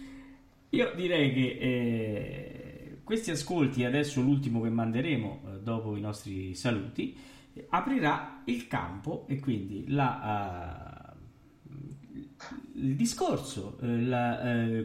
Io 0.73 0.91
direi 0.95 1.31
che 1.31 1.57
eh, 1.59 2.97
questi 3.03 3.29
ascolti, 3.29 3.85
adesso 3.85 4.21
l'ultimo 4.21 4.59
che 4.61 4.69
manderemo 4.69 5.41
eh, 5.45 5.59
dopo 5.59 5.95
i 5.95 6.01
nostri 6.01 6.55
saluti, 6.55 7.15
eh, 7.53 7.67
aprirà 7.69 8.41
il 8.45 8.67
campo 8.67 9.25
e 9.27 9.39
quindi 9.39 9.85
la, 9.89 11.13
eh, 11.69 12.31
il 12.73 12.95
discorso, 12.95 13.77
eh, 13.83 14.01
la, 14.01 14.39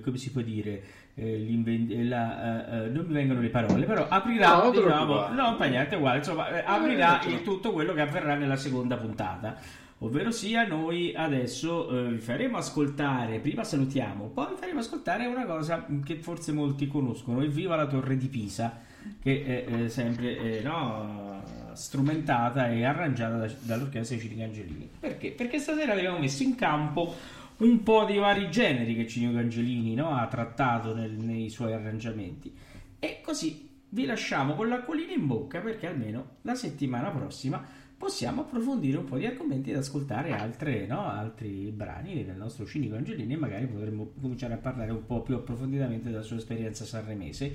come 0.05 0.19
si 0.19 0.31
può 0.31 0.43
dire, 0.43 0.83
la, 1.15 2.87
non 2.91 3.07
mi 3.07 3.15
vengono 3.15 3.41
le 3.41 3.49
parole, 3.49 3.87
però 3.87 4.07
aprirà, 4.09 4.63
No, 4.63 4.71
diciamo, 4.71 5.29
no, 5.29 5.57
niente, 5.67 5.97
uguale, 5.97 6.19
insomma, 6.19 6.65
aprirà 6.65 7.19
tutto 7.43 7.73
quello 7.73 7.95
che 7.95 8.03
avverrà 8.03 8.35
nella 8.35 8.57
seconda 8.57 8.99
puntata. 8.99 9.57
Ovvero 10.01 10.31
sia, 10.31 10.65
noi 10.65 11.13
adesso 11.15 11.91
eh, 11.91 12.11
vi 12.11 12.19
faremo 12.19 12.57
ascoltare, 12.57 13.41
prima 13.41 13.65
salutiamo, 13.65 14.27
poi 14.27 14.51
vi 14.51 14.57
faremo 14.57 14.79
ascoltare 14.79 15.27
una 15.27 15.45
cosa 15.45 15.87
che 16.05 16.17
forse 16.17 16.53
molti 16.53 16.87
conoscono, 16.87 17.43
Evviva 17.43 17.75
la 17.75 17.89
Torre 17.89 18.17
di 18.17 18.29
Pisa, 18.29 18.79
che 19.21 19.45
è 19.45 19.73
eh, 19.73 19.89
sempre 19.89 20.39
eh, 20.39 20.63
no, 20.63 21.43
strumentata 21.73 22.71
e 22.71 22.85
arrangiata 22.85 23.39
da- 23.39 23.53
dall'orchestra 23.61 24.17
di 24.17 24.23
Cinico 24.23 24.43
Angelini. 24.45 24.89
Perché? 25.01 25.33
Perché 25.33 25.59
stasera 25.59 25.95
abbiamo 25.95 26.19
messo 26.19 26.45
in 26.45 26.55
campo 26.55 27.15
un 27.59 27.83
po' 27.83 28.05
di 28.05 28.19
vari 28.19 28.51
generi 28.51 28.95
che 28.95 29.09
Cinico 29.09 29.39
Angelini 29.39 29.95
no, 29.95 30.15
ha 30.15 30.29
trattato 30.29 30.95
nel- 30.95 31.19
nei 31.19 31.49
suoi 31.49 31.73
arrangiamenti. 31.73 32.55
E 33.01 33.21
così 33.21 33.69
vi 33.89 34.05
lasciamo 34.05 34.55
con 34.55 34.69
l'acquolina 34.69 35.13
in 35.13 35.27
bocca 35.27 35.61
perché 35.61 35.89
almeno 35.89 36.37
la 36.43 36.55
settimana 36.55 37.11
prossima 37.11 37.87
possiamo 37.99 38.43
approfondire 38.43 38.97
un 38.99 39.05
po' 39.05 39.19
di 39.19 39.27
argomenti 39.27 39.71
ed 39.71 39.77
ascoltare 39.77 40.33
altre, 40.33 40.87
no, 40.87 41.07
altri 41.09 41.71
brani 41.73 42.25
del 42.25 42.37
nostro 42.37 42.65
Cinico 42.67 42.95
Angelini 42.97 43.35
e 43.35 43.37
magari 43.37 43.67
potremmo 43.67 44.13
cominciare 44.21 44.55
a 44.55 44.59
parlare 44.59 44.93
un 44.93 45.05
po' 45.05 45.23
più 45.23 45.35
approfonditamente 45.35 46.09
della 46.11 46.23
sua 46.23 46.37
esperienza 46.37 46.85
sanremese, 46.87 47.55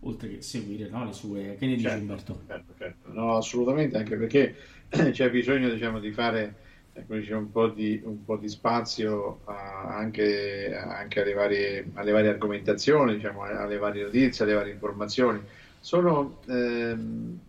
oltre 0.00 0.28
che 0.28 0.42
seguire 0.42 0.88
no, 0.88 1.04
le 1.04 1.12
sue... 1.12 1.56
Che 1.58 1.66
ne 1.66 1.76
dici 1.76 1.98
Certo, 1.98 1.98
Umberto? 1.98 2.40
certo, 2.46 2.74
certo. 2.76 3.08
No, 3.12 3.36
assolutamente, 3.36 3.96
anche 3.96 4.16
perché 4.18 4.54
c'è 5.12 5.30
bisogno, 5.30 5.70
diciamo, 5.70 5.98
di 5.98 6.12
fare 6.12 6.58
diciamo, 6.92 7.40
un 7.40 7.50
po' 7.50 7.68
di, 7.68 8.00
un 8.04 8.22
po' 8.24 8.36
di 8.36 8.48
spazio 8.50 9.40
a- 9.46 9.96
anche, 9.96 10.74
anche 10.76 11.22
alle 11.22 11.32
varie, 11.32 11.90
alle 11.94 12.10
varie 12.10 12.28
argomentazioni, 12.30 13.14
diciamo, 13.14 13.44
alle 13.44 13.78
varie 13.78 14.04
notizie, 14.04 14.44
alle 14.44 14.54
varie 14.54 14.72
informazioni. 14.74 15.42
Sono 15.78 16.40
ehm, 16.46 17.40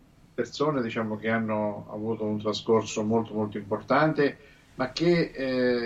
persone, 0.42 0.82
diciamo, 0.82 1.16
che 1.18 1.30
hanno 1.30 1.88
avuto 1.92 2.26
un 2.26 2.40
trascorso 2.40 3.04
molto, 3.04 3.34
molto 3.34 3.58
importante, 3.58 4.40
ma 4.76 4.92
che 4.92 5.32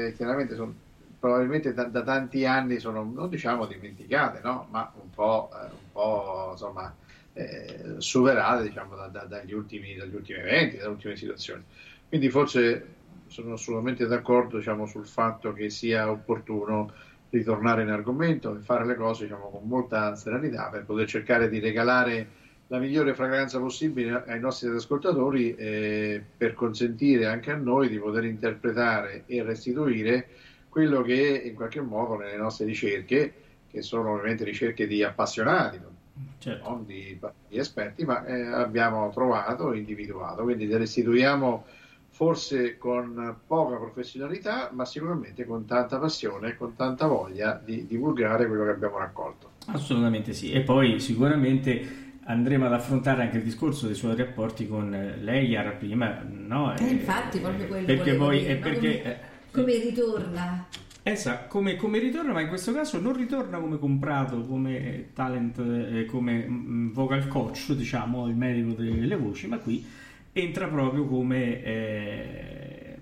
eh, 0.08 0.14
chiaramente 0.14 0.56
sono 0.56 0.80
probabilmente 1.20 1.74
da, 1.74 1.86
da 1.86 2.04
tanti 2.04 2.46
anni 2.46 2.80
sono, 2.80 3.04
non 3.04 3.30
diciamo 3.30 3.66
dimenticate, 3.66 4.42
no? 4.44 4.68
Ma 4.72 4.92
un 4.96 5.12
po', 5.14 5.50
eh, 5.54 5.72
un 5.72 5.90
po', 5.92 6.50
insomma, 6.52 6.96
eh, 7.34 7.96
superate 7.98 8.64
diciamo, 8.64 8.96
da- 8.96 9.08
da- 9.08 9.26
dagli 9.26 9.54
ultimi, 9.54 9.96
dagli 9.96 10.14
ultimi 10.16 10.40
eventi, 10.40 10.78
dalle 10.78 10.90
ultime 10.92 11.16
situazioni. 11.16 11.66
Quindi 12.08 12.30
forse 12.30 12.94
sono 13.28 13.54
assolutamente 13.54 14.06
d'accordo 14.06 14.58
diciamo, 14.58 14.86
sul 14.86 15.08
fatto 15.08 15.52
che 15.54 15.70
sia 15.70 16.10
opportuno 16.12 16.94
ritornare 17.30 17.82
in 17.82 17.90
argomento 17.90 18.56
e 18.56 18.62
fare 18.62 18.86
le 18.86 18.96
cose 18.96 19.24
diciamo, 19.24 19.50
con 19.50 19.68
molta 19.68 20.16
serenità 20.16 20.70
per 20.70 20.86
poter 20.86 21.08
cercare 21.08 21.50
di 21.50 21.60
regalare 21.60 22.32
la 22.68 22.80
migliore 22.80 23.14
fragranza 23.14 23.60
possibile 23.60 24.24
ai 24.26 24.40
nostri 24.40 24.70
ascoltatori 24.70 25.54
eh, 25.56 26.22
per 26.36 26.54
consentire 26.54 27.28
anche 27.28 27.52
a 27.52 27.56
noi 27.56 27.90
di 27.90 28.00
poter 28.00 28.26
interpretare 28.26 29.24
e 29.28 29.44
restituire 29.44 30.28
quello 30.70 31.02
che 31.02 31.44
in 31.46 31.54
qualche 31.54 31.82
modo 31.82 32.16
nelle 32.18 32.38
nostre 32.38 32.66
ricerche, 32.66 33.34
che 33.70 33.82
sono 33.82 34.12
ovviamente 34.12 34.44
ricerche 34.44 34.88
di 34.88 35.04
appassionati, 35.04 35.80
Certo. 36.38 36.70
non 36.70 36.86
di, 36.86 37.20
di 37.48 37.58
esperti, 37.58 38.06
ma 38.06 38.26
eh, 38.26 38.46
abbiamo 38.46 39.10
trovato 39.12 39.72
e 39.72 39.78
individuato. 39.78 40.44
Quindi 40.44 40.66
le 40.66 40.78
restituiamo 40.78 41.66
forse 42.10 42.78
con 42.78 43.36
poca 43.46 43.76
professionalità, 43.76 44.70
ma 44.74 44.86
sicuramente 44.86 45.46
con 45.46 45.66
tanta 45.66 45.98
passione 45.98 46.50
e 46.50 46.56
con 46.56 46.76
tanta 46.76 47.08
voglia 47.08 47.62
di 47.64 47.86
divulgare 47.86 48.48
quello 48.48 48.64
che 48.64 48.70
abbiamo 48.70 48.98
raccolto. 48.98 49.52
Assolutamente 49.68 50.34
sì. 50.34 50.52
E 50.52 50.62
poi 50.62 51.00
sicuramente 51.00 52.05
andremo 52.28 52.66
ad 52.66 52.74
affrontare 52.74 53.24
anche 53.24 53.38
il 53.38 53.44
discorso 53.44 53.86
dei 53.88 53.96
suoi 53.96 54.16
rapporti 54.16 54.68
con 54.68 54.94
eh, 54.94 55.18
Leia 55.22 55.62
prima, 55.72 56.24
no? 56.30 56.76
Eh, 56.76 56.84
infatti, 56.90 57.40
proprio 57.40 57.68
quello 57.68 57.86
Perché 57.86 58.16
poi... 58.16 58.40
dire, 58.40 58.56
perché, 58.56 58.80
Come- 58.80 59.04
eh, 59.04 59.18
Come 59.52 59.78
ritorna? 59.80 60.66
Esa, 61.08 61.44
come, 61.46 61.76
come 61.76 62.00
ritorna, 62.00 62.34
ma 62.34 62.42
in 62.42 62.48
questo 62.48 62.74
caso 62.74 63.00
non 63.00 63.16
ritorna 63.16 63.60
come 63.60 63.78
comprato, 63.78 64.42
come 64.42 65.10
talent, 65.14 65.60
eh, 65.60 66.06
come 66.06 66.48
mm, 66.48 66.92
vocal 66.94 67.28
coach, 67.28 67.74
diciamo, 67.74 68.28
il 68.28 68.36
medico 68.36 68.72
delle 68.72 69.16
voci, 69.16 69.46
ma 69.48 69.60
qui 69.60 69.86
entra 70.34 70.68
proprio 70.68 71.06
come 71.06 71.64
eh, 71.64 72.96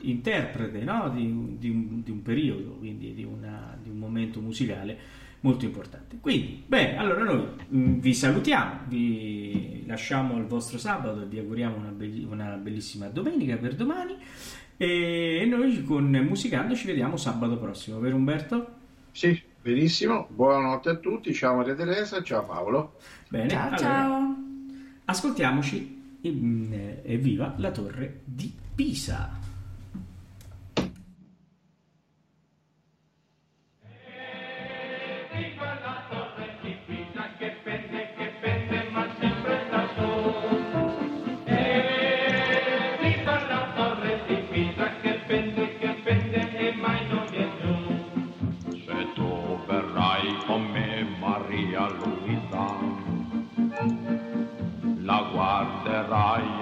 interprete 0.00 0.82
no? 0.82 1.10
di, 1.14 1.24
un- 1.26 1.58
di 1.58 1.68
un, 1.68 2.02
di 2.02 2.10
un 2.10 2.22
periodo, 2.22 2.70
quindi 2.78 3.12
di, 3.12 3.24
una- 3.24 3.76
di 3.82 3.90
un 3.90 3.98
momento 3.98 4.40
musicale 4.40 4.96
molto 5.40 5.64
importante. 5.64 6.18
Quindi, 6.20 6.62
bene, 6.66 6.96
allora 6.96 7.24
noi 7.24 7.46
mm, 7.74 7.98
vi 7.98 8.14
salutiamo, 8.14 8.80
vi 8.88 9.84
lasciamo 9.86 10.36
al 10.36 10.46
vostro 10.46 10.78
sabato 10.78 11.22
e 11.22 11.26
vi 11.26 11.38
auguriamo 11.38 11.76
una, 11.76 11.90
belli- 11.90 12.24
una 12.24 12.56
bellissima 12.56 13.06
domenica 13.06 13.56
per 13.56 13.74
domani. 13.74 14.16
E 14.76 15.46
noi 15.46 15.82
con 15.84 16.10
Musicando 16.10 16.74
ci 16.74 16.86
vediamo 16.86 17.16
sabato 17.16 17.58
prossimo, 17.58 17.98
vero 17.98 18.16
Umberto? 18.16 18.68
Sì, 19.12 19.38
benissimo, 19.60 20.26
buonanotte 20.30 20.88
a 20.88 20.94
tutti, 20.96 21.34
ciao 21.34 21.56
Maria 21.56 21.74
Teresa, 21.74 22.22
ciao 22.22 22.44
Paolo. 22.44 22.94
Bene, 23.28 23.48
Ciao 23.48 23.66
allora, 23.66 23.78
ciao! 23.78 24.36
ascoltiamoci 25.04 26.18
mm, 26.26 26.72
Evviva 27.02 27.54
la 27.58 27.70
torre 27.70 28.20
di 28.24 28.52
Pisa. 28.74 29.39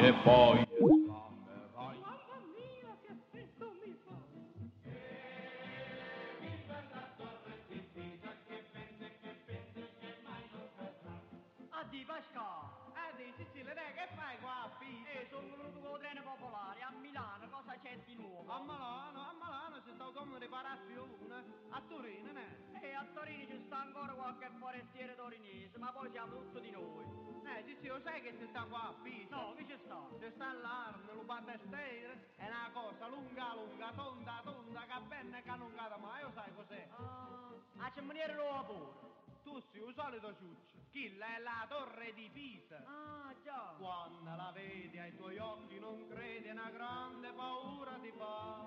E 0.08 0.12
poi 0.24 0.56
l'amerai. 0.56 2.00
Mamma 2.00 2.40
mia, 2.56 2.96
che 3.04 3.12
effetto 3.12 3.72
mi 3.84 3.92
fa! 4.04 4.16
Addio 11.80 12.06
Pasqua, 12.06 12.72
addio 12.94 13.32
Sicilia, 13.36 13.74
dai, 13.74 13.92
che 13.92 14.08
fai 14.16 14.38
qua 14.40 14.62
a 14.64 14.70
Pisa? 14.78 15.10
Eh, 15.10 15.26
sono 15.28 15.46
venuto 15.46 15.78
con 15.78 15.92
il 15.92 15.98
treno 15.98 16.22
popolare 16.22 16.80
a 16.80 16.90
Milano, 16.90 17.46
cosa 17.50 17.76
c'è 17.82 17.98
di 18.06 18.14
nuovo? 18.14 18.50
A 18.50 18.60
Milano, 18.62 19.20
a 19.28 19.32
Milano 19.34 19.82
c'è 19.84 19.92
stato 19.92 20.12
come 20.12 20.38
riparazione, 20.38 21.44
a 21.68 21.82
Torino, 21.86 22.32
ne? 22.32 22.80
E 22.80 22.94
a 22.94 23.04
Torino 23.12 23.46
ci 23.46 23.60
sta 23.66 23.82
ancora 23.82 24.14
qualche 24.14 24.48
forestiere 24.58 25.14
torinese, 25.16 25.76
ma 25.76 25.92
poi 25.92 26.08
siamo 26.10 26.32
tutti 26.32 26.62
di 26.62 26.70
noi. 26.70 27.07
Eh, 27.88 27.90
Ciccio, 27.90 28.00
sai 28.02 28.20
che 28.20 28.34
si 28.38 28.46
sta 28.48 28.64
qua 28.68 28.88
a 28.88 28.94
Pisa? 29.02 29.34
No, 29.34 29.54
chi 29.56 29.66
ci 29.66 29.76
sta? 29.82 29.98
Ci 30.20 30.30
sta 30.34 30.52
l'Arno, 30.52 31.14
lo 31.14 31.22
battestere, 31.22 32.34
è 32.36 32.46
una 32.46 32.70
cosa 32.72 33.06
lunga, 33.08 33.54
lunga, 33.54 33.92
tonda, 33.96 34.40
tonda, 34.44 34.80
che 34.80 35.00
bene 35.08 35.42
che 35.42 35.48
allungata, 35.48 35.96
ma 35.96 36.20
io 36.20 36.30
sai 36.34 36.54
cos'è? 36.54 36.86
Ah, 36.90 37.54
a 37.78 37.92
cemmoniere 37.94 38.34
lo 38.34 38.44
lavoro. 38.44 39.06
Tu 39.42 39.58
sei 39.72 39.88
il 39.88 39.94
solito 39.94 40.34
ciuccio, 40.36 40.76
Chilla 40.90 41.36
è 41.36 41.38
la 41.38 41.64
torre 41.66 42.12
di 42.12 42.28
Pisa. 42.30 42.84
Ah, 42.84 43.34
già. 43.42 43.74
Quando 43.78 44.36
la 44.36 44.50
vedi 44.52 44.98
ai 44.98 45.16
tuoi 45.16 45.38
occhi 45.38 45.78
non 45.78 46.06
credi, 46.08 46.50
una 46.50 46.68
grande 46.68 47.32
paura 47.32 47.92
ti 48.02 48.12
fa. 48.18 48.66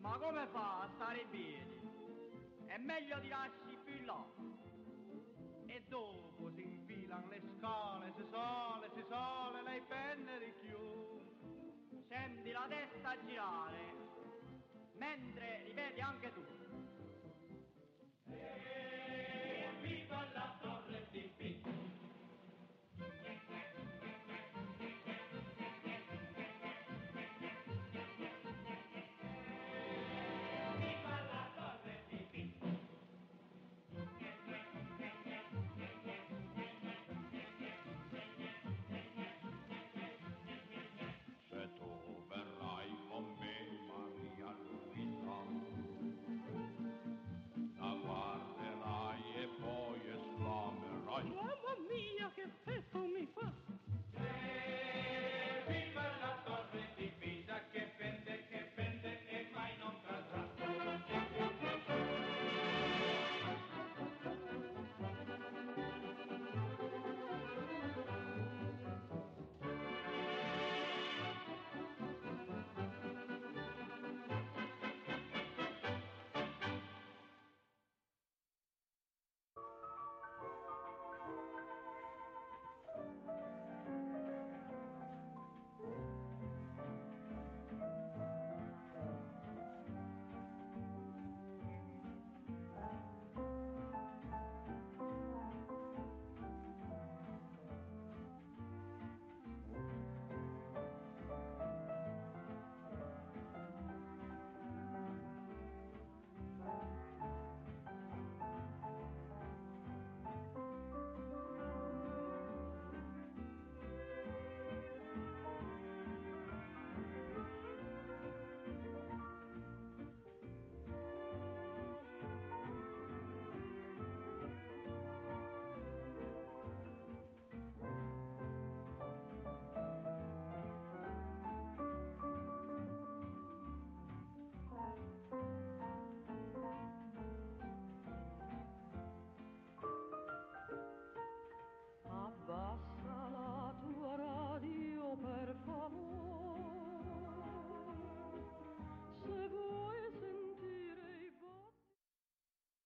Ma 0.00 0.18
come 0.18 0.46
fa 0.48 0.80
a 0.80 0.88
stare 0.94 1.20
in 1.20 1.28
piedi? 1.30 1.80
È 2.66 2.78
meglio 2.78 3.20
di 3.20 3.28
lasci 3.28 3.78
più 3.84 4.04
là. 4.04 4.24
E 5.66 5.84
dopo 5.86 6.50
si 6.50 6.71
infilano 7.12 7.28
le 7.28 7.42
scale, 7.58 8.12
si 8.16 8.24
sole, 8.30 8.90
si 8.94 9.04
sole, 9.08 9.62
lei 9.62 9.82
penne 9.82 10.38
di 10.38 10.52
più. 10.60 10.78
Senti 12.08 12.50
la 12.50 12.66
testa 12.68 13.16
girare, 13.26 13.80